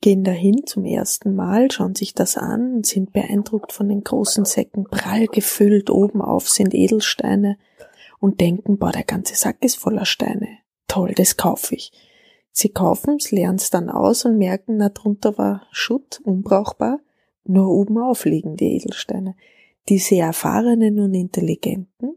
gehen 0.00 0.24
dahin 0.24 0.66
zum 0.66 0.84
ersten 0.84 1.34
Mal, 1.34 1.70
schauen 1.70 1.94
sich 1.94 2.14
das 2.14 2.36
an 2.36 2.74
und 2.74 2.86
sind 2.86 3.12
beeindruckt 3.12 3.72
von 3.72 3.88
den 3.88 4.04
großen 4.04 4.44
Säcken, 4.44 4.84
prall 4.84 5.26
gefüllt, 5.28 5.88
oben 5.88 6.20
auf 6.20 6.50
sind 6.50 6.74
Edelsteine 6.74 7.56
und 8.20 8.40
denken, 8.40 8.76
boah, 8.76 8.92
der 8.92 9.04
ganze 9.04 9.34
Sack 9.34 9.56
ist 9.60 9.76
voller 9.76 10.04
Steine. 10.04 10.58
Toll, 10.88 11.12
das 11.16 11.36
kaufe 11.36 11.74
ich. 11.74 11.92
Sie 12.50 12.68
kaufen's, 12.68 13.32
lernen 13.32 13.60
dann 13.72 13.90
aus 13.90 14.24
und 14.24 14.38
merken, 14.38 14.76
na 14.76 14.88
drunter 14.88 15.36
war 15.38 15.66
Schutt, 15.72 16.20
unbrauchbar, 16.22 17.00
nur 17.44 17.68
oben 17.68 17.98
auf 17.98 18.24
liegen 18.24 18.56
die 18.56 18.76
Edelsteine. 18.76 19.34
Die 19.88 19.98
sehr 19.98 20.26
erfahrenen 20.26 21.00
und 21.00 21.14
intelligenten 21.14 22.16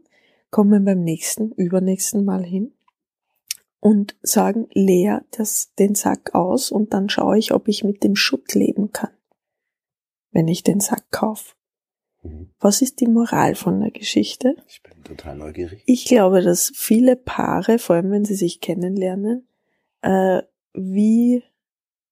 kommen 0.50 0.84
beim 0.84 1.02
nächsten, 1.02 1.52
übernächsten 1.52 2.24
Mal 2.24 2.44
hin 2.44 2.72
und 3.80 4.16
sagen, 4.22 4.68
leer 4.72 5.24
das, 5.32 5.74
den 5.78 5.94
Sack 5.94 6.34
aus 6.34 6.70
und 6.70 6.94
dann 6.94 7.08
schaue 7.08 7.38
ich, 7.38 7.52
ob 7.52 7.68
ich 7.68 7.84
mit 7.84 8.02
dem 8.02 8.16
Schutt 8.16 8.54
leben 8.54 8.92
kann, 8.92 9.12
wenn 10.30 10.48
ich 10.48 10.62
den 10.62 10.80
Sack 10.80 11.10
kaufe. 11.10 11.57
Mhm. 12.28 12.50
Was 12.60 12.82
ist 12.82 13.00
die 13.00 13.06
Moral 13.06 13.54
von 13.54 13.80
der 13.80 13.90
Geschichte? 13.90 14.54
Ich 14.68 14.82
bin 14.82 15.02
total 15.04 15.36
neugierig. 15.36 15.82
Ich 15.86 16.06
glaube, 16.06 16.42
dass 16.42 16.72
viele 16.74 17.16
Paare, 17.16 17.78
vor 17.78 17.96
allem 17.96 18.10
wenn 18.10 18.24
sie 18.24 18.34
sich 18.34 18.60
kennenlernen, 18.60 19.46
äh, 20.02 20.42
wie 20.74 21.42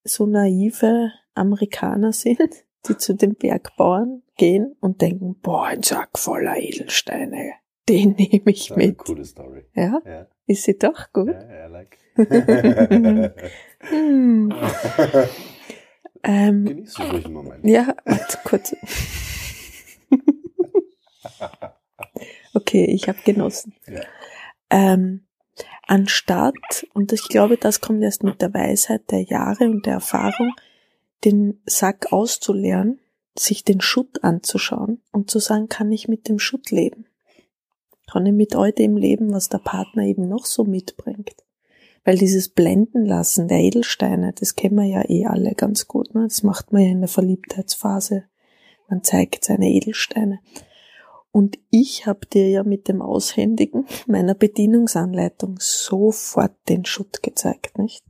so 0.04 0.26
naive 0.26 1.10
Amerikaner 1.34 2.12
sind, 2.12 2.38
die 2.88 2.96
zu 2.96 3.14
den 3.14 3.34
Bergbauern 3.34 4.22
gehen 4.36 4.76
und 4.80 5.00
denken, 5.02 5.36
boah, 5.42 5.66
ein 5.66 5.82
Sack 5.82 6.18
voller 6.18 6.56
Edelsteine, 6.56 7.52
den 7.88 8.12
nehme 8.12 8.50
ich 8.50 8.68
Das 8.68 8.76
mit. 8.76 8.98
coole 8.98 9.24
Story. 9.24 9.64
Ja, 9.74 10.00
Ja, 10.04 10.26
ist 10.46 10.62
sie 10.64 10.78
doch 10.78 11.12
gut. 11.12 11.28
ja, 11.28 11.54
ja, 11.54 11.66
like. 11.66 11.98
Hm. 13.80 14.52
Ähm, 16.28 16.64
Genieß 16.64 16.94
du 16.94 17.02
ruhig 17.04 17.24
einen 17.26 17.34
Moment. 17.34 17.64
ja, 17.64 17.94
warte 18.04 18.38
kurz. 18.42 18.74
Okay, 22.54 22.84
ich 22.84 23.08
habe 23.08 23.18
genossen. 23.24 23.74
Ja. 23.86 24.02
Ähm, 24.70 25.26
anstatt, 25.86 26.86
und 26.94 27.12
ich 27.12 27.28
glaube, 27.28 27.56
das 27.56 27.80
kommt 27.80 28.02
erst 28.02 28.22
mit 28.22 28.42
der 28.42 28.52
Weisheit 28.52 29.10
der 29.10 29.22
Jahre 29.22 29.64
und 29.64 29.86
der 29.86 29.94
Erfahrung, 29.94 30.52
den 31.24 31.60
Sack 31.66 32.12
auszuleeren, 32.12 33.00
sich 33.38 33.64
den 33.64 33.80
Schutt 33.80 34.24
anzuschauen 34.24 35.02
und 35.12 35.30
zu 35.30 35.38
sagen, 35.38 35.68
kann 35.68 35.92
ich 35.92 36.08
mit 36.08 36.28
dem 36.28 36.38
Schutt 36.38 36.70
leben? 36.70 37.06
Kann 38.10 38.24
ich 38.26 38.32
mit 38.32 38.54
all 38.54 38.72
dem 38.72 38.96
leben, 38.96 39.32
was 39.32 39.48
der 39.48 39.58
Partner 39.58 40.04
eben 40.04 40.28
noch 40.28 40.46
so 40.46 40.64
mitbringt? 40.64 41.34
Weil 42.04 42.16
dieses 42.16 42.48
Blenden 42.48 43.04
lassen 43.04 43.48
der 43.48 43.58
Edelsteine, 43.58 44.32
das 44.32 44.54
kennen 44.54 44.76
wir 44.76 44.84
ja 44.84 45.08
eh 45.08 45.26
alle 45.26 45.54
ganz 45.54 45.88
gut. 45.88 46.14
Ne? 46.14 46.22
Das 46.22 46.44
macht 46.44 46.72
man 46.72 46.82
ja 46.82 46.90
in 46.90 47.00
der 47.00 47.08
Verliebtheitsphase. 47.08 48.24
Man 48.88 49.02
zeigt 49.02 49.44
seine 49.44 49.68
Edelsteine. 49.68 50.38
Und 51.36 51.58
ich 51.68 52.06
habe 52.06 52.24
dir 52.24 52.48
ja 52.48 52.62
mit 52.64 52.88
dem 52.88 53.02
Aushändigen 53.02 53.84
meiner 54.06 54.32
Bedienungsanleitung 54.32 55.58
sofort 55.60 56.54
den 56.70 56.86
Schutt 56.86 57.22
gezeigt, 57.22 57.76
nicht? 57.76 58.02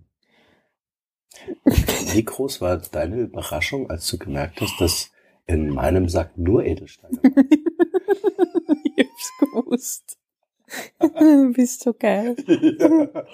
Wie 1.64 2.24
groß 2.24 2.60
war 2.60 2.76
deine 2.76 3.22
Überraschung, 3.22 3.90
als 3.90 4.06
du 4.06 4.18
gemerkt 4.18 4.60
hast, 4.60 4.80
dass 4.80 5.10
in 5.44 5.70
meinem 5.70 6.08
Sack 6.08 6.38
nur 6.38 6.64
Edelsteine 6.64 7.16
waren? 7.20 7.48
ich 8.94 9.04
hab's 9.04 9.32
gewusst. 9.40 10.18
Du 11.00 11.52
bist 11.52 11.80
so 11.80 11.94
geil. 11.94 12.36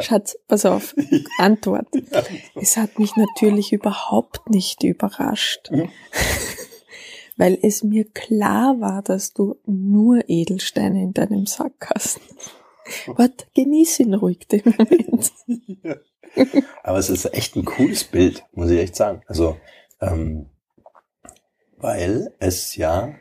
Schatz, 0.00 0.38
pass 0.48 0.64
auf. 0.64 0.94
Antwort. 1.36 1.88
Es 2.54 2.78
hat 2.78 2.98
mich 2.98 3.14
natürlich 3.16 3.74
überhaupt 3.74 4.48
nicht 4.48 4.84
überrascht. 4.84 5.70
Weil 7.38 7.58
es 7.62 7.82
mir 7.82 8.04
klar 8.04 8.80
war, 8.80 9.00
dass 9.02 9.32
du 9.32 9.56
nur 9.64 10.28
Edelsteine 10.28 11.02
in 11.02 11.14
deinem 11.14 11.46
Sack 11.46 11.88
hast. 11.94 12.20
Warte, 13.06 13.46
genieß 13.54 14.00
ihn 14.00 14.14
ruhig 14.14 14.46
den 14.48 14.62
Moment. 14.64 15.32
Aber 16.82 16.98
es 16.98 17.08
ist 17.08 17.32
echt 17.32 17.56
ein 17.56 17.64
cooles 17.64 18.04
Bild, 18.04 18.44
muss 18.52 18.70
ich 18.70 18.80
echt 18.80 18.96
sagen. 18.96 19.22
Also, 19.26 19.56
ähm, 20.00 20.50
weil 21.76 22.34
es 22.40 22.76
ja 22.76 23.14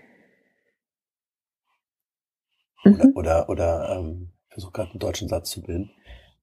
oder 2.83 3.05
Mhm. 3.05 3.11
oder, 3.15 3.49
oder 3.49 3.97
ähm, 3.97 4.31
ich 4.47 4.53
versuche 4.53 4.71
gerade 4.71 4.91
einen 4.91 4.99
deutschen 4.99 5.27
Satz 5.27 5.51
zu 5.51 5.61
bilden. 5.61 5.91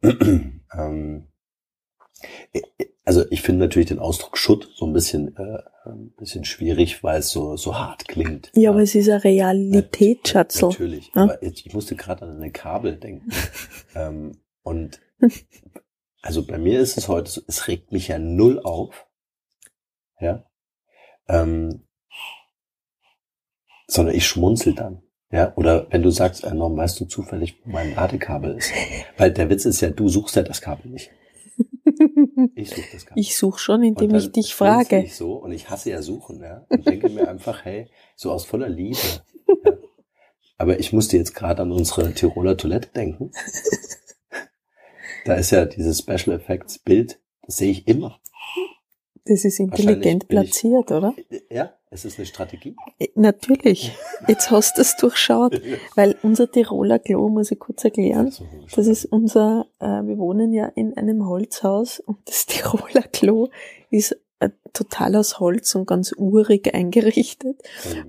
ähm, 0.72 1.28
also 3.04 3.24
ich 3.30 3.42
finde 3.42 3.60
natürlich 3.60 3.88
den 3.88 3.98
Ausdruck 3.98 4.38
Schutt 4.38 4.70
so 4.74 4.86
ein 4.86 4.92
bisschen 4.92 5.36
äh, 5.36 5.58
ein 5.86 6.12
bisschen 6.16 6.44
schwierig, 6.44 7.02
weil 7.02 7.18
es 7.18 7.30
so 7.30 7.56
so 7.56 7.78
hart 7.78 8.08
klingt. 8.08 8.50
Ja, 8.54 8.70
aber 8.70 8.80
es 8.80 8.94
ist 8.94 9.08
eine 9.08 9.22
Realität, 9.22 10.28
Schatzel. 10.28 10.70
Natürlich. 10.70 11.12
Ja. 11.14 11.24
Aber 11.24 11.44
jetzt, 11.44 11.66
ich 11.66 11.74
musste 11.74 11.96
gerade 11.96 12.22
an 12.22 12.36
eine 12.36 12.50
Kabel 12.50 12.96
denken. 12.96 13.30
ähm, 13.94 14.38
und 14.62 15.00
also 16.22 16.46
bei 16.46 16.58
mir 16.58 16.80
ist 16.80 16.96
es 16.96 17.08
heute 17.08 17.30
so, 17.30 17.42
es 17.46 17.68
regt 17.68 17.92
mich 17.92 18.08
ja 18.08 18.18
null 18.18 18.58
auf. 18.60 19.06
Ja. 20.20 20.44
Ähm, 21.28 21.86
sondern 23.86 24.14
ich 24.14 24.26
schmunzel 24.26 24.74
dann. 24.74 25.02
Ja, 25.30 25.52
oder 25.56 25.88
wenn 25.90 26.02
du 26.02 26.10
sagst, 26.10 26.44
äh, 26.44 26.54
Norm, 26.54 26.76
weißt 26.76 27.00
du 27.00 27.06
zufällig, 27.06 27.60
wo 27.64 27.72
mein 27.72 27.94
Ladekabel 27.94 28.56
ist? 28.56 28.70
Weil 29.18 29.32
der 29.32 29.50
Witz 29.50 29.64
ist 29.64 29.80
ja, 29.80 29.90
du 29.90 30.08
suchst 30.08 30.36
ja 30.36 30.42
das 30.42 30.60
Kabel 30.60 30.90
nicht. 30.90 31.10
Ich 32.54 32.70
suche 32.70 32.88
das 32.92 33.06
Kabel. 33.06 33.20
Ich 33.20 33.36
suche 33.36 33.58
schon, 33.58 33.82
indem 33.82 34.14
ich 34.14 34.30
dich 34.32 34.54
frage. 34.54 35.02
Ich 35.02 35.14
so 35.16 35.34
und 35.34 35.52
ich 35.52 35.70
hasse 35.70 35.90
ja 35.90 36.02
suchen, 36.02 36.40
ja. 36.42 36.64
Und 36.68 36.86
denke 36.86 37.08
mir 37.08 37.28
einfach, 37.28 37.64
hey, 37.64 37.88
so 38.16 38.30
aus 38.30 38.44
voller 38.44 38.68
Liebe. 38.68 38.98
Ja. 39.64 39.72
Aber 40.58 40.78
ich 40.78 40.92
musste 40.92 41.16
jetzt 41.16 41.34
gerade 41.34 41.62
an 41.62 41.72
unsere 41.72 42.12
Tiroler 42.14 42.56
Toilette 42.56 42.88
denken. 42.94 43.32
Da 45.24 45.34
ist 45.34 45.50
ja 45.50 45.64
dieses 45.64 45.98
Special 46.00 46.36
Effects 46.36 46.78
Bild, 46.78 47.18
das 47.42 47.56
sehe 47.56 47.70
ich 47.70 47.88
immer. 47.88 48.20
Das 49.24 49.44
ist 49.44 49.58
intelligent 49.58 50.28
bin 50.28 50.38
ich- 50.42 50.50
platziert, 50.50 50.92
oder? 50.92 51.14
Ja, 51.50 51.72
es 51.94 52.04
ist 52.04 52.18
eine 52.18 52.26
Strategie. 52.26 52.74
Äh, 52.98 53.08
Natürlich. 53.14 53.92
Jetzt 54.26 54.50
hast 54.50 54.76
du 54.76 54.82
es 54.82 54.96
durchschaut. 54.96 55.62
Weil 55.94 56.16
unser 56.22 56.50
Tiroler 56.50 56.98
Klo, 56.98 57.28
muss 57.28 57.52
ich 57.52 57.58
kurz 57.58 57.84
erklären, 57.84 58.32
das 58.74 58.86
ist 58.88 59.04
unser, 59.06 59.66
äh, 59.78 59.86
wir 59.86 60.18
wohnen 60.18 60.52
ja 60.52 60.66
in 60.66 60.96
einem 60.96 61.26
Holzhaus 61.26 62.00
und 62.00 62.18
das 62.26 62.46
Tiroler 62.46 63.02
Klo 63.02 63.48
ist 63.90 64.18
äh, 64.40 64.50
total 64.72 65.14
aus 65.14 65.38
Holz 65.38 65.74
und 65.76 65.86
ganz 65.86 66.12
urig 66.16 66.74
eingerichtet. 66.74 67.62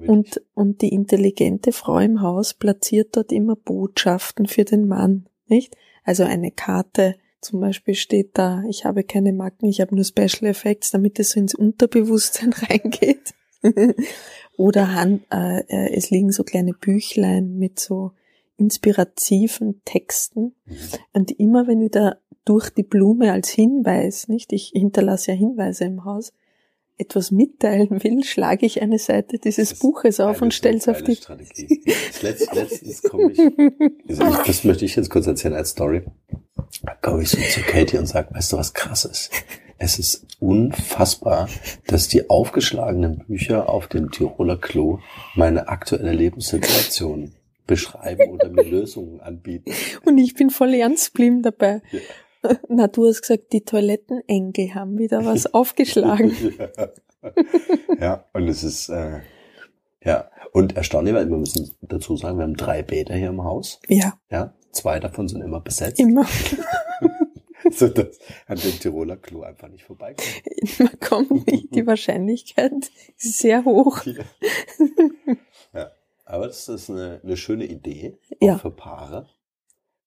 Und, 0.08 0.42
und 0.56 0.82
die 0.82 0.90
intelligente 0.90 1.72
Frau 1.72 2.00
im 2.00 2.22
Haus 2.22 2.56
platziert 2.56 3.16
dort 3.16 3.32
immer 3.32 3.56
Botschaften 3.56 4.48
für 4.48 4.66
den 4.66 4.88
Mann, 4.88 5.28
nicht? 5.46 5.78
Also 6.04 6.24
eine 6.24 6.52
Karte, 6.52 7.16
zum 7.40 7.60
Beispiel 7.60 7.94
steht 7.94 8.32
da, 8.34 8.64
ich 8.68 8.86
habe 8.86 9.04
keine 9.04 9.32
Macken, 9.32 9.70
ich 9.70 9.80
habe 9.80 9.94
nur 9.94 10.04
Special 10.04 10.50
Effects, 10.50 10.90
damit 10.90 11.20
es 11.20 11.32
so 11.32 11.40
ins 11.40 11.54
Unterbewusstsein 11.54 12.54
reingeht. 12.70 13.36
Oder 14.58 14.94
Hand, 14.94 15.24
äh, 15.32 15.62
äh, 15.62 15.94
es 15.96 16.10
liegen 16.10 16.32
so 16.32 16.44
kleine 16.44 16.74
Büchlein 16.74 17.58
mit 17.58 17.80
so 17.80 18.12
inspirativen 18.58 19.82
Texten. 19.84 20.56
Mhm. 20.66 20.76
Und 21.14 21.32
immer 21.40 21.68
wenn 21.68 21.82
ich 21.82 21.92
da 21.92 22.16
durch 22.46 22.70
die 22.70 22.84
Blume 22.84 23.32
als 23.32 23.50
Hinweis, 23.50 24.28
nicht? 24.28 24.54
Ich 24.54 24.70
hinterlasse 24.74 25.32
ja 25.32 25.38
Hinweise 25.38 25.86
im 25.86 26.06
Haus, 26.06 26.32
etwas 26.98 27.32
mitteilen 27.32 28.04
will, 28.04 28.24
schlage 28.24 28.66
ich 28.66 28.82
eine 28.82 29.00
Seite 29.00 29.38
dieses 29.38 29.70
Das 29.70 29.80
Buches 29.80 30.20
auf 30.20 30.42
und 30.42 30.54
stelle 30.54 30.78
es 30.78 30.88
auf 30.88 31.02
die. 31.02 31.16
Strategie. 31.16 31.82
Das 31.86 32.22
Letz, 32.22 32.52
letztens 32.54 33.02
komme 33.04 33.32
ich, 33.32 33.40
also 33.40 34.28
ich, 34.28 34.48
das 34.48 34.64
möchte 34.64 34.86
ich 34.86 34.96
jetzt 34.96 35.10
kurz 35.10 35.28
erzählen 35.28 35.56
als 35.56 35.72
Story. 35.72 36.04
Da 36.84 36.96
komme 37.02 37.24
ich 37.24 37.30
so 37.30 37.38
zu 37.38 37.62
Katie 37.62 37.98
und 37.98 38.06
sage, 38.06 38.34
weißt 38.34 38.54
du, 38.54 38.58
was 38.58 38.74
krass 38.74 39.06
ist? 39.06 39.32
Es 39.78 40.00
ist 40.00 40.26
unfassbar, 40.40 41.50
dass 41.88 42.08
die 42.08 42.30
aufgeschlagenen 42.30 43.26
Bücher 43.28 43.70
auf 43.70 43.88
dem 43.88 44.10
Tiroler 44.12 44.58
Klo 44.58 45.00
meine 45.36 45.68
aktuelle 45.68 46.14
Lebenssituation 46.14 47.34
beschreiben 47.68 48.30
oder 48.32 48.50
mir 48.50 48.64
Lösungen 48.70 49.20
anbieten. 49.22 49.72
Und 50.06 50.18
ich 50.18 50.34
bin 50.34 50.50
voll 50.50 50.74
ernst 50.76 51.14
geblieben 51.14 51.42
dabei. 51.42 51.82
Ja. 51.92 52.58
Na, 52.70 52.88
du 52.88 53.08
hast 53.08 53.22
gesagt, 53.22 53.52
die 53.54 53.62
Toilettenengel 53.62 54.76
haben 54.76 54.98
wieder 54.98 55.26
was 55.26 55.46
aufgeschlagen. 55.54 56.32
ja. 56.58 56.90
ja, 58.00 58.26
und 58.34 58.48
es 58.48 58.64
ist, 58.64 58.90
äh, 58.90 59.20
ja, 60.04 60.30
und 60.54 60.78
erstaunlich, 60.78 61.16
weil 61.16 61.28
wir 61.30 61.38
müssen 61.38 61.72
dazu 61.82 62.16
sagen, 62.16 62.38
wir 62.38 62.44
haben 62.44 62.56
drei 62.56 62.84
Bäder 62.84 63.16
hier 63.16 63.30
im 63.30 63.44
Haus. 63.44 63.80
Ja, 63.90 64.14
Ja, 64.30 64.54
zwei 64.72 65.00
davon 65.00 65.28
sind 65.28 65.42
immer 65.42 65.60
besetzt. 65.60 66.00
immer. 66.00 66.26
so 67.80 67.88
dass 67.90 68.20
an 68.48 68.58
dem 68.58 68.80
Tiroler 68.80 69.18
Klo 69.18 69.42
einfach 69.44 69.68
nicht 69.70 69.84
vorbeikommt. 69.84 70.44
Man 70.80 71.00
kommt 71.00 71.48
nicht, 71.48 71.74
die 71.76 71.86
Wahrscheinlichkeit 71.88 72.72
ist 73.18 73.40
sehr 73.40 73.64
hoch. 73.66 74.02
ja, 75.74 75.92
aber 76.26 76.48
das 76.48 76.68
ist 76.70 76.90
eine, 76.90 77.22
eine 77.24 77.38
schöne 77.38 77.66
Idee, 77.66 78.18
auch 78.42 78.46
Ja. 78.48 78.58
für 78.58 78.72
Paare. 78.72 79.28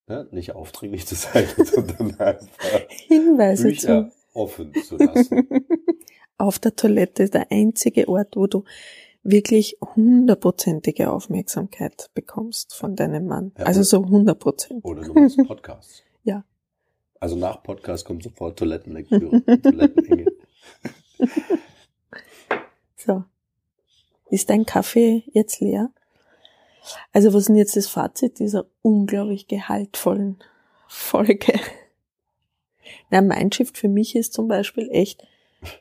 Ja, 0.08 0.24
nicht 0.30 0.52
aufdringlich 0.54 1.06
zu 1.06 1.14
sein, 1.14 1.46
sondern 1.58 2.18
einfach 2.18 2.80
Hinweise 2.88 3.64
Bücher 3.68 4.08
zu. 4.10 4.38
offen 4.38 4.72
zu 4.82 4.96
lassen. 4.96 5.46
Auf 6.38 6.58
der 6.58 6.74
Toilette 6.76 7.24
ist 7.24 7.34
der 7.34 7.50
einzige 7.52 8.08
Ort, 8.08 8.34
wo 8.36 8.46
du 8.46 8.64
wirklich 9.22 9.76
hundertprozentige 9.96 11.10
Aufmerksamkeit 11.10 12.08
bekommst 12.14 12.74
von 12.74 12.96
deinem 12.96 13.26
Mann. 13.26 13.52
Ja, 13.58 13.64
also 13.66 13.82
so 13.82 14.02
hundertprozentig. 14.06 14.84
Oder 14.84 15.02
du 15.02 15.12
machst 15.12 15.36
Podcasts. 15.46 16.02
Ja. 16.22 16.44
Also 17.20 17.36
nach 17.36 17.62
Podcast 17.62 18.04
kommt 18.04 18.22
sofort 18.22 18.58
Toilettenlektüre, 18.58 19.42
Toilettenengel. 19.62 20.36
So. 22.96 23.24
Ist 24.30 24.50
dein 24.50 24.66
Kaffee 24.66 25.24
jetzt 25.32 25.60
leer? 25.60 25.90
Also 27.12 27.32
was 27.32 27.42
ist 27.42 27.48
denn 27.48 27.56
jetzt 27.56 27.76
das 27.76 27.86
Fazit 27.86 28.38
dieser 28.38 28.66
unglaublich 28.82 29.48
gehaltvollen 29.48 30.38
Folge? 30.86 31.58
Na, 33.10 33.22
mein 33.22 33.52
Shift 33.52 33.78
für 33.78 33.88
mich 33.88 34.14
ist 34.14 34.32
zum 34.32 34.48
Beispiel 34.48 34.88
echt 34.90 35.26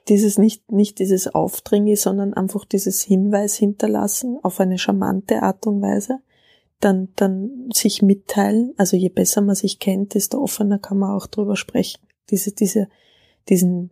dieses 0.08 0.38
nicht, 0.38 0.72
nicht 0.72 1.00
dieses 1.00 1.28
Aufdringen, 1.28 1.96
sondern 1.96 2.34
einfach 2.34 2.66
dieses 2.66 3.02
Hinweis 3.04 3.56
hinterlassen 3.56 4.40
auf 4.42 4.60
eine 4.60 4.78
charmante 4.78 5.44
Art 5.44 5.68
und 5.68 5.82
Weise. 5.82 6.20
Dann, 6.80 7.10
dann 7.16 7.70
sich 7.74 8.02
mitteilen. 8.02 8.74
Also 8.78 8.98
je 8.98 9.10
besser 9.10 9.42
man 9.42 9.56
sich 9.56 9.80
kennt, 9.80 10.14
desto 10.14 10.40
offener 10.40 10.78
kann 10.78 11.00
man 11.00 11.16
auch 11.16 11.28
drüber 11.28 11.56
sprechen. 11.56 12.02
Diese, 12.30 12.52
diese, 12.52 12.88
diesen 13.50 13.92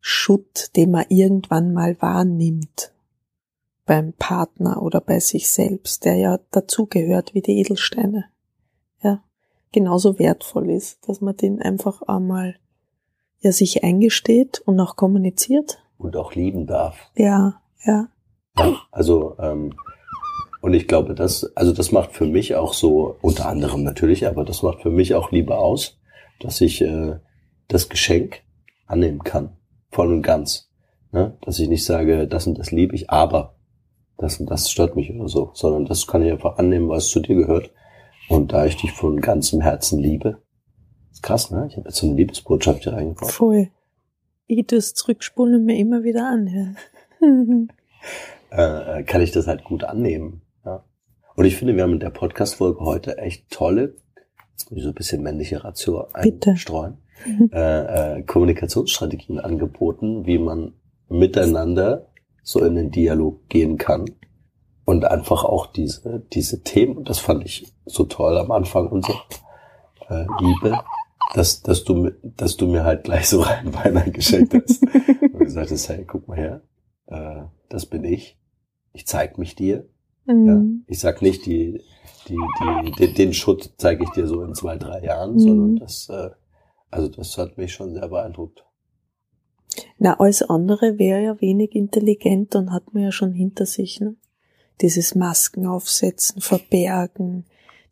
Schutt, 0.00 0.76
den 0.76 0.90
man 0.90 1.06
irgendwann 1.08 1.72
mal 1.72 1.96
wahrnimmt 2.00 2.92
beim 3.86 4.12
Partner 4.14 4.82
oder 4.82 5.00
bei 5.00 5.20
sich 5.20 5.50
selbst, 5.50 6.04
der 6.04 6.16
ja 6.16 6.40
dazugehört 6.50 7.34
wie 7.34 7.42
die 7.42 7.58
Edelsteine. 7.58 8.26
Ja, 9.02 9.22
genauso 9.72 10.18
wertvoll 10.18 10.70
ist, 10.70 11.08
dass 11.08 11.20
man 11.20 11.36
den 11.36 11.60
einfach 11.60 12.02
einmal 12.02 12.56
ja 13.40 13.52
sich 13.52 13.84
eingesteht 13.84 14.60
und 14.64 14.80
auch 14.80 14.96
kommuniziert. 14.96 15.82
Und 15.98 16.16
auch 16.16 16.34
lieben 16.34 16.66
darf. 16.66 16.96
Ja, 17.16 17.60
ja. 17.84 18.08
ja 18.58 18.76
also, 18.90 19.36
ähm, 19.38 19.74
und 20.64 20.72
ich 20.72 20.88
glaube, 20.88 21.14
das, 21.14 21.54
also 21.54 21.74
das 21.74 21.92
macht 21.92 22.12
für 22.12 22.24
mich 22.24 22.54
auch 22.54 22.72
so, 22.72 23.16
unter 23.20 23.48
anderem 23.50 23.84
natürlich, 23.84 24.26
aber 24.26 24.44
das 24.44 24.62
macht 24.62 24.80
für 24.80 24.88
mich 24.88 25.14
auch 25.14 25.30
Liebe 25.30 25.58
aus, 25.58 25.98
dass 26.40 26.62
ich 26.62 26.80
äh, 26.80 27.16
das 27.68 27.90
Geschenk 27.90 28.40
annehmen 28.86 29.22
kann. 29.22 29.58
Voll 29.90 30.10
und 30.10 30.22
ganz. 30.22 30.70
Ne? 31.12 31.36
Dass 31.42 31.58
ich 31.58 31.68
nicht 31.68 31.84
sage, 31.84 32.26
das 32.26 32.46
und 32.46 32.58
das 32.58 32.70
liebe 32.70 32.94
ich, 32.94 33.10
aber 33.10 33.56
das 34.16 34.40
und 34.40 34.50
das 34.50 34.70
stört 34.70 34.96
mich 34.96 35.12
oder 35.12 35.28
so, 35.28 35.50
sondern 35.52 35.84
das 35.84 36.06
kann 36.06 36.22
ich 36.22 36.32
einfach 36.32 36.56
annehmen, 36.56 36.88
was 36.88 37.10
zu 37.10 37.20
dir 37.20 37.34
gehört. 37.34 37.70
Und 38.30 38.54
da 38.54 38.64
ich 38.64 38.78
dich 38.78 38.92
von 38.92 39.20
ganzem 39.20 39.60
Herzen 39.60 39.98
liebe, 39.98 40.38
ist 41.12 41.22
krass, 41.22 41.50
ne? 41.50 41.66
Ich 41.68 41.76
habe 41.76 41.90
jetzt 41.90 41.98
so 41.98 42.06
eine 42.06 42.16
Liebesbotschaft 42.16 42.84
hier 42.84 42.94
reingebracht. 42.94 43.32
Voll. 43.32 43.68
Ich 44.46 44.66
zurückspulen 44.66 45.56
und 45.56 45.66
mir 45.66 45.76
immer 45.76 46.04
wieder 46.04 46.26
anhören. 46.26 46.78
äh, 48.48 49.02
kann 49.02 49.20
ich 49.20 49.30
das 49.30 49.46
halt 49.46 49.62
gut 49.64 49.84
annehmen. 49.84 50.40
Und 51.36 51.44
ich 51.44 51.56
finde, 51.56 51.76
wir 51.76 51.82
haben 51.82 51.94
in 51.94 52.00
der 52.00 52.10
Podcast-Folge 52.10 52.80
heute 52.80 53.18
echt 53.18 53.50
tolle, 53.50 53.96
jetzt 54.52 54.70
muss 54.70 54.78
ich 54.78 54.84
so 54.84 54.90
ein 54.90 54.94
bisschen 54.94 55.22
männliche 55.22 55.64
Ratio 55.64 56.08
einstreuen, 56.12 56.98
äh, 57.52 58.18
äh, 58.18 58.22
Kommunikationsstrategien 58.22 59.40
angeboten, 59.40 60.26
wie 60.26 60.38
man 60.38 60.74
miteinander 61.08 62.08
so 62.42 62.64
in 62.64 62.74
den 62.74 62.90
Dialog 62.90 63.48
gehen 63.48 63.78
kann 63.78 64.04
und 64.84 65.04
einfach 65.04 65.44
auch 65.44 65.66
diese 65.66 66.22
diese 66.32 66.62
Themen 66.62 66.98
und 66.98 67.08
das 67.08 67.18
fand 67.18 67.44
ich 67.44 67.72
so 67.86 68.04
toll 68.04 68.36
am 68.36 68.50
Anfang 68.50 68.88
unserer 68.88 69.22
äh, 70.10 70.26
Liebe 70.40 70.78
dass, 71.34 71.62
dass, 71.62 71.84
du, 71.84 72.12
dass 72.22 72.56
du 72.56 72.66
mir 72.66 72.84
halt 72.84 73.04
gleich 73.04 73.28
so 73.28 73.40
rein 73.42 73.74
Weihnachten 73.74 74.12
geschenkt 74.12 74.54
hast. 74.54 74.82
und 74.82 75.38
gesagt 75.38 75.70
hast, 75.70 75.88
hey, 75.88 76.04
guck 76.06 76.28
mal 76.28 76.38
her, 76.38 76.62
äh, 77.06 77.42
das 77.68 77.86
bin 77.86 78.04
ich. 78.04 78.38
Ich 78.92 79.06
zeig 79.06 79.36
mich 79.36 79.56
dir. 79.56 79.88
Mhm. 80.26 80.46
Ja, 80.46 80.92
ich 80.92 81.00
sag 81.00 81.22
nicht, 81.22 81.46
die, 81.46 81.80
die, 82.28 82.36
die, 82.36 82.90
den, 82.92 83.14
den 83.14 83.34
Schutt 83.34 83.74
zeige 83.76 84.04
ich 84.04 84.10
dir 84.10 84.26
so 84.26 84.42
in 84.42 84.54
zwei, 84.54 84.76
drei 84.76 85.02
Jahren, 85.02 85.34
mhm. 85.34 85.38
sondern 85.38 85.76
das, 85.76 86.08
äh, 86.08 86.30
also 86.90 87.08
das 87.08 87.36
hat 87.38 87.58
mich 87.58 87.72
schon 87.72 87.92
sehr 87.92 88.08
beeindruckt. 88.08 88.64
Na, 89.98 90.18
alles 90.20 90.42
andere 90.42 90.98
wäre 90.98 91.22
ja 91.22 91.40
wenig 91.40 91.74
intelligent 91.74 92.54
und 92.54 92.72
hat 92.72 92.94
man 92.94 93.02
ja 93.02 93.12
schon 93.12 93.32
hinter 93.32 93.66
sich, 93.66 94.00
ne? 94.00 94.16
Dieses 94.80 95.14
Masken 95.14 95.66
aufsetzen, 95.66 96.40
verbergen, 96.40 97.44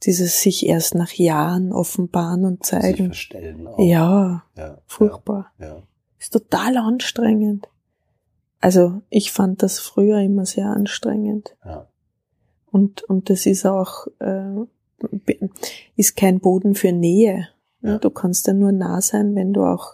dieses 0.05 0.43
sich 0.43 0.67
erst 0.67 0.95
nach 0.95 1.13
Jahren 1.13 1.73
offenbaren 1.73 2.45
und 2.45 2.65
zeigen. 2.65 2.97
Sich 2.97 3.29
verstellen 3.29 3.67
auch. 3.69 3.79
Ja, 3.79 4.45
ja 4.57 4.79
furchtbar. 4.87 5.53
Ja, 5.59 5.67
ja. 5.67 5.83
Ist 6.19 6.33
total 6.33 6.77
anstrengend. 6.77 7.69
Also 8.61 9.03
ich 9.11 9.33
fand 9.33 9.63
das 9.63 9.79
früher 9.79 10.21
immer 10.21 10.47
sehr 10.47 10.67
anstrengend. 10.67 11.57
Ja. 11.65 11.89
Und, 12.73 13.03
und 13.05 13.31
das 13.31 13.47
ist 13.47 13.67
auch, 13.67 14.09
äh, 14.19 14.65
ist 15.97 16.17
kein 16.17 16.41
Boden 16.41 16.75
für 16.75 16.91
Nähe. 16.91 17.49
Ja. 17.83 17.99
Du 17.99 18.11
kannst 18.11 18.47
ja 18.47 18.55
nur 18.55 18.73
nah 18.73 19.01
sein, 19.01 19.35
wenn 19.35 19.53
du 19.53 19.63
auch 19.63 19.93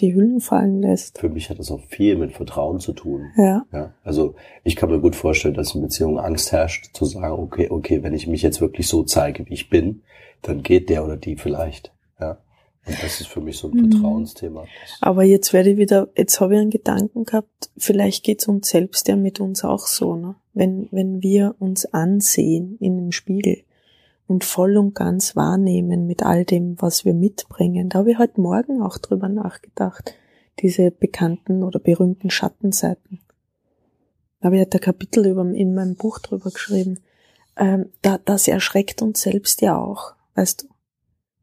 die 0.00 0.14
Hüllen 0.14 0.40
fallen 0.40 0.80
lässt. 0.80 1.18
Für 1.18 1.28
mich 1.28 1.50
hat 1.50 1.58
das 1.58 1.70
auch 1.70 1.80
viel 1.88 2.16
mit 2.16 2.32
Vertrauen 2.32 2.78
zu 2.80 2.92
tun. 2.92 3.30
Ja. 3.36 3.66
ja. 3.72 3.94
Also 4.02 4.34
ich 4.64 4.76
kann 4.76 4.90
mir 4.90 5.00
gut 5.00 5.16
vorstellen, 5.16 5.54
dass 5.54 5.74
in 5.74 5.82
Beziehungen 5.82 6.18
Angst 6.18 6.52
herrscht, 6.52 6.94
zu 6.94 7.04
sagen, 7.04 7.34
okay, 7.34 7.68
okay, 7.70 8.02
wenn 8.02 8.14
ich 8.14 8.26
mich 8.26 8.42
jetzt 8.42 8.60
wirklich 8.60 8.86
so 8.86 9.02
zeige, 9.02 9.46
wie 9.46 9.54
ich 9.54 9.70
bin, 9.70 10.02
dann 10.42 10.62
geht 10.62 10.88
der 10.88 11.04
oder 11.04 11.16
die 11.16 11.36
vielleicht. 11.36 11.92
Und 12.86 13.02
das 13.02 13.20
ist 13.20 13.28
für 13.28 13.40
mich 13.40 13.58
so 13.58 13.68
ein 13.68 13.76
mhm. 13.76 13.92
Vertrauensthema. 13.92 14.64
Aber 15.00 15.22
jetzt 15.22 15.52
werde 15.52 15.70
ich 15.70 15.76
wieder, 15.76 16.08
jetzt 16.16 16.40
habe 16.40 16.54
ich 16.54 16.60
einen 16.60 16.70
Gedanken 16.70 17.24
gehabt, 17.24 17.70
vielleicht 17.76 18.24
geht 18.24 18.40
es 18.40 18.48
uns 18.48 18.68
selbst 18.68 19.06
ja 19.08 19.16
mit 19.16 19.40
uns 19.40 19.64
auch 19.64 19.86
so, 19.86 20.16
ne? 20.16 20.36
Wenn, 20.52 20.88
wenn 20.90 21.22
wir 21.22 21.54
uns 21.58 21.86
ansehen 21.86 22.76
in 22.80 22.96
dem 22.96 23.12
Spiegel 23.12 23.62
und 24.30 24.44
voll 24.44 24.76
und 24.76 24.94
ganz 24.94 25.36
wahrnehmen 25.36 26.06
mit 26.06 26.22
all 26.22 26.44
dem, 26.44 26.80
was 26.80 27.04
wir 27.04 27.14
mitbringen. 27.14 27.88
Da 27.88 27.98
habe 27.98 28.12
ich 28.12 28.18
heute 28.18 28.40
Morgen 28.40 28.80
auch 28.80 28.98
drüber 28.98 29.28
nachgedacht, 29.28 30.14
diese 30.60 30.90
bekannten 30.90 31.62
oder 31.62 31.80
berühmten 31.80 32.30
Schattenseiten. 32.30 33.20
Da 34.38 34.46
habe 34.46 34.56
ich 34.56 34.60
halt 34.60 34.74
ein 34.74 34.80
Kapitel 34.80 35.26
über, 35.26 35.42
in 35.42 35.74
meinem 35.74 35.96
Buch 35.96 36.20
drüber 36.20 36.50
geschrieben. 36.50 37.00
Ähm, 37.56 37.86
da, 38.02 38.18
das 38.18 38.48
erschreckt 38.48 39.02
uns 39.02 39.20
selbst 39.20 39.62
ja 39.62 39.76
auch, 39.76 40.14
weißt 40.34 40.62
du. 40.62 40.66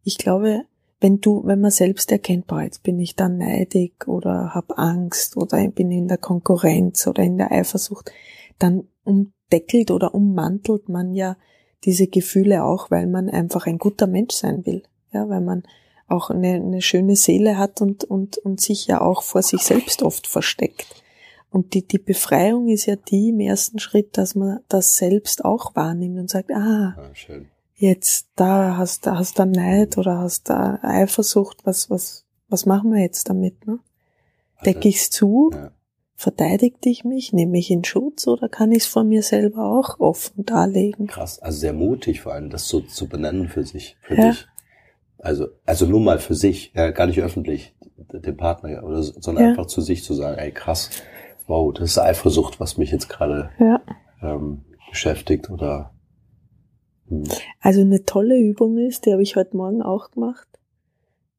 Ich 0.04 0.18
glaube, 0.18 0.64
wenn 1.00 1.20
du, 1.20 1.44
wenn 1.46 1.62
man 1.62 1.72
selbst 1.72 2.12
erkennt, 2.12 2.48
boah, 2.48 2.62
jetzt 2.62 2.84
bin 2.84 3.00
ich 3.00 3.16
da 3.16 3.30
neidig 3.30 4.08
oder 4.08 4.54
hab 4.56 4.78
Angst 4.80 5.38
oder 5.38 5.68
bin 5.70 5.92
in 5.92 6.08
der 6.08 6.18
Konkurrenz 6.18 7.06
oder 7.06 7.24
in 7.24 7.38
der 7.38 7.52
Eifersucht, 7.52 8.12
dann 8.58 8.88
umdeckelt 9.04 9.92
oder 9.92 10.16
ummantelt 10.16 10.90
man 10.90 11.14
ja 11.14 11.38
diese 11.84 12.08
Gefühle 12.08 12.64
auch, 12.64 12.90
weil 12.90 13.06
man 13.06 13.30
einfach 13.30 13.68
ein 13.68 13.78
guter 13.78 14.08
Mensch 14.08 14.34
sein 14.34 14.66
will. 14.66 14.84
Ja, 15.12 15.30
weil 15.30 15.42
man 15.42 15.64
auch 16.08 16.30
eine, 16.30 16.56
eine 16.56 16.82
schöne 16.82 17.16
Seele 17.16 17.58
hat 17.58 17.82
und, 17.82 18.04
und, 18.04 18.38
und 18.40 18.60
sich 18.60 18.88
ja 18.88 19.02
auch 19.02 19.22
vor 19.22 19.44
sich 19.44 19.62
selbst 19.62 20.02
oft 20.04 20.26
versteckt. 20.26 21.04
Und 21.50 21.74
die, 21.74 21.88
die 21.88 22.00
Befreiung 22.00 22.68
ist 22.70 22.88
ja 22.88 22.96
die 22.96 23.30
im 23.30 23.40
ersten 23.40 23.80
Schritt, 23.80 24.18
dass 24.18 24.36
man 24.36 24.60
das 24.68 24.96
selbst 24.96 25.46
auch 25.46 25.76
wahrnimmt 25.76 26.20
und 26.20 26.30
sagt, 26.30 26.52
ah, 26.52 26.96
ah 26.98 27.10
schön. 27.14 27.48
Jetzt 27.78 28.28
da 28.36 28.76
hast 28.78 29.06
du 29.06 29.12
hast 29.12 29.40
da 29.40 29.46
Neid 29.46 29.98
oder 29.98 30.18
hast 30.18 30.50
da 30.50 30.80
Eifersucht, 30.82 31.66
was, 31.66 31.90
was, 31.90 32.26
was 32.50 32.66
machen 32.66 32.92
wir 32.92 33.02
jetzt 33.02 33.30
damit, 33.30 33.66
ne? 33.66 33.80
Decke 34.66 34.88
ich's 34.88 35.10
zu? 35.12 35.52
Ja. 35.54 35.72
Verteidigt 36.16 36.84
ich 36.88 37.04
mich? 37.04 37.32
Nehme 37.32 37.60
ich 37.60 37.70
in 37.70 37.84
Schutz 37.84 38.28
oder 38.28 38.50
kann 38.50 38.72
ich 38.72 38.80
es 38.80 38.88
von 38.88 39.08
mir 39.08 39.22
selber 39.22 39.66
auch 39.66 40.00
offen 40.00 40.46
darlegen? 40.46 41.06
Krass, 41.06 41.38
also 41.40 41.60
sehr 41.60 41.74
mutig 41.74 42.22
vor 42.22 42.34
allem, 42.34 42.50
das 42.50 42.68
so 42.68 42.82
zu 42.82 43.08
benennen 43.08 43.50
für 43.50 43.64
sich, 43.64 43.98
für 44.02 44.16
ja. 44.16 44.30
dich. 44.32 44.48
Also, 45.20 45.48
also 45.66 45.86
nur 45.86 46.00
mal 46.00 46.18
für 46.18 46.34
sich, 46.34 46.72
ja, 46.74 46.90
gar 46.90 47.06
nicht 47.06 47.22
öffentlich, 47.22 47.76
dem 47.98 48.38
Partner, 48.38 48.84
oder, 48.84 49.04
sondern 49.04 49.44
ja. 49.44 49.50
einfach 49.52 49.68
zu 49.68 49.82
sich 49.82 50.04
zu 50.04 50.16
sagen, 50.16 50.40
ey 50.40 50.52
krass, 50.52 50.90
wow, 51.46 51.72
das 51.72 51.92
ist 51.92 51.98
Eifersucht, 52.00 52.60
was 52.60 52.78
mich 52.78 52.92
jetzt 52.92 53.10
gerade 53.10 53.52
ja. 53.60 53.82
ähm, 54.22 54.66
beschäftigt 54.90 55.50
oder. 55.52 55.94
Also 57.62 57.82
eine 57.82 58.04
tolle 58.04 58.38
Übung 58.38 58.78
ist, 58.78 59.06
die 59.06 59.14
habe 59.14 59.24
ich 59.24 59.36
heute 59.36 59.56
Morgen 59.56 59.82
auch 59.82 60.12
gemacht. 60.12 60.48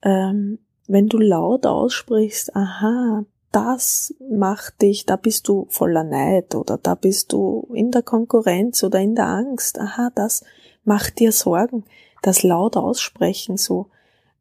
Ähm, 0.02 0.58
wenn 0.86 1.08
du 1.08 1.18
laut 1.18 1.66
aussprichst, 1.66 2.56
aha, 2.56 3.24
das 3.52 4.14
macht 4.30 4.82
dich, 4.82 5.06
da 5.06 5.16
bist 5.16 5.48
du 5.48 5.66
voller 5.70 6.04
Neid 6.04 6.54
oder 6.54 6.78
da 6.78 6.94
bist 6.94 7.32
du 7.32 7.68
in 7.72 7.90
der 7.90 8.02
Konkurrenz 8.02 8.82
oder 8.82 9.00
in 9.00 9.14
der 9.14 9.26
Angst. 9.26 9.78
Aha, 9.78 10.10
das 10.14 10.44
macht 10.84 11.18
dir 11.18 11.32
Sorgen. 11.32 11.84
Das 12.22 12.42
laut 12.42 12.76
aussprechen 12.76 13.56
so, 13.56 13.86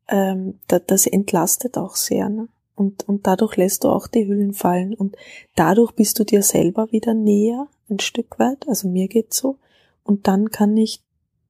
ähm, 0.08 0.60
das 0.68 1.06
entlastet 1.06 1.78
auch 1.78 1.96
sehr. 1.96 2.30
Ne? 2.30 2.48
Und, 2.76 3.08
und 3.08 3.28
dadurch 3.28 3.56
lässt 3.58 3.84
du 3.84 3.90
auch 3.90 4.08
die 4.08 4.28
Hüllen 4.28 4.54
fallen. 4.54 4.94
Und 4.94 5.16
dadurch 5.56 5.92
bist 5.94 6.20
du 6.20 6.24
dir 6.24 6.44
selber 6.44 6.92
wieder 6.92 7.14
näher, 7.14 7.68
ein 7.90 8.00
Stück 8.00 8.40
weit. 8.40 8.68
Also 8.68 8.88
mir 8.88 9.08
geht's 9.08 9.38
so. 9.38 9.58
Und 10.04 10.28
dann 10.28 10.52
kann 10.52 10.78
ich 10.78 11.02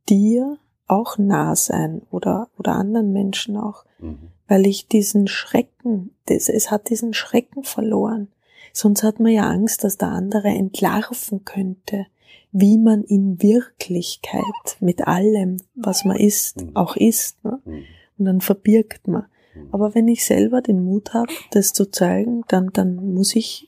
dir 0.10 0.58
auch 0.88 1.17
nah 1.17 1.56
sein 1.56 2.02
oder, 2.12 2.50
oder 2.58 2.74
anderen 2.76 3.12
Menschen 3.12 3.58
auch. 3.58 3.86
Mhm 4.00 4.30
weil 4.48 4.65
ich 4.65 4.88
diesen 4.88 5.28
Schrecken, 5.28 6.12
das, 6.26 6.50
es 6.50 6.72
hat 6.72 6.89
diesen 6.89 7.13
Schrecken 7.13 7.63
verloren. 7.63 8.30
Sonst 8.74 9.04
hat 9.04 9.20
man 9.20 9.32
ja 9.32 9.50
Angst, 9.50 9.84
dass 9.84 9.98
der 9.98 10.10
andere 10.10 10.50
entlarven 10.50 11.46
könnte, 11.46 12.06
wie 12.52 12.78
man 12.78 13.04
in 13.04 13.41
Wirklichkeit 13.41 14.43
mit 14.80 15.08
allem, 15.08 15.58
was 15.76 16.06
man 16.06 16.17
ist, 16.17 16.62
mhm. 16.62 16.76
auch 16.76 16.96
ist. 16.96 17.43
Ne? 17.43 17.60
Mhm. 17.65 17.84
Und 18.17 18.26
dann 18.26 18.41
verbirgt 18.41 19.08
man. 19.08 19.26
Mhm. 19.56 19.67
Aber 19.72 19.96
wenn 19.96 20.08
ich 20.08 20.26
selber 20.26 20.62
den 20.62 20.84
Mut 20.84 21.13
habe, 21.13 21.32
das 21.52 21.74
zu 21.74 21.89
zeigen, 21.91 22.43
dann, 22.48 22.70
dann 22.72 23.13
muss 23.13 23.36
ich 23.36 23.67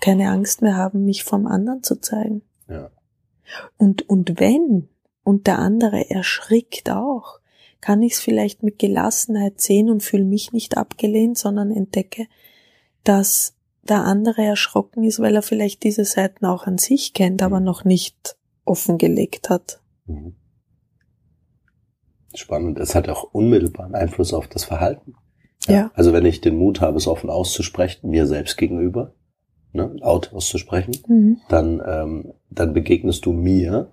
keine 0.00 0.30
Angst 0.30 0.62
mehr 0.62 0.76
haben, 0.76 1.04
mich 1.04 1.24
vom 1.24 1.46
anderen 1.46 1.82
zu 1.82 2.00
zeigen. 2.00 2.42
Ja. 2.68 2.90
Und, 3.76 4.08
und 4.08 4.38
wenn, 4.38 4.88
und 5.28 5.46
der 5.46 5.58
andere 5.58 6.08
erschrickt 6.08 6.88
auch, 6.88 7.40
kann 7.82 8.00
ich 8.00 8.14
es 8.14 8.20
vielleicht 8.20 8.62
mit 8.62 8.78
Gelassenheit 8.78 9.60
sehen 9.60 9.90
und 9.90 10.02
fühle 10.02 10.24
mich 10.24 10.54
nicht 10.54 10.78
abgelehnt, 10.78 11.36
sondern 11.36 11.70
entdecke, 11.70 12.28
dass 13.04 13.54
der 13.82 14.04
andere 14.04 14.42
erschrocken 14.42 15.04
ist, 15.04 15.20
weil 15.20 15.34
er 15.34 15.42
vielleicht 15.42 15.82
diese 15.82 16.06
Seiten 16.06 16.46
auch 16.46 16.66
an 16.66 16.78
sich 16.78 17.12
kennt, 17.12 17.42
aber 17.42 17.60
mhm. 17.60 17.66
noch 17.66 17.84
nicht 17.84 18.38
offengelegt 18.64 19.50
hat. 19.50 19.82
Mhm. 20.06 20.34
Spannend. 22.34 22.78
Es 22.78 22.94
hat 22.94 23.10
auch 23.10 23.24
unmittelbaren 23.34 23.94
Einfluss 23.94 24.32
auf 24.32 24.48
das 24.48 24.64
Verhalten. 24.64 25.12
Ja. 25.66 25.90
Also 25.92 26.14
wenn 26.14 26.24
ich 26.24 26.40
den 26.40 26.56
Mut 26.56 26.80
habe, 26.80 26.96
es 26.96 27.06
offen 27.06 27.28
auszusprechen, 27.28 28.08
mir 28.08 28.26
selbst 28.26 28.56
gegenüber, 28.56 29.12
ne, 29.74 29.94
laut 29.98 30.32
auszusprechen, 30.32 30.96
Mhm. 31.06 31.36
dann, 31.50 31.82
ähm, 31.86 32.32
dann 32.48 32.72
begegnest 32.72 33.26
du 33.26 33.34
mir 33.34 33.92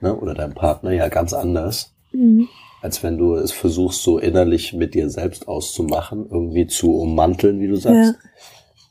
ne, 0.00 0.14
oder 0.16 0.34
deinem 0.34 0.54
Partner 0.54 0.92
ja 0.92 1.08
ganz 1.08 1.32
anders, 1.32 1.94
Mhm. 2.12 2.48
als 2.82 3.02
wenn 3.02 3.18
du 3.18 3.34
es 3.34 3.52
versuchst, 3.52 4.02
so 4.02 4.18
innerlich 4.18 4.72
mit 4.72 4.94
dir 4.94 5.08
selbst 5.10 5.46
auszumachen, 5.48 6.26
irgendwie 6.30 6.66
zu 6.66 6.94
ummanteln, 6.96 7.60
wie 7.60 7.68
du 7.68 7.76
sagst. 7.76 8.14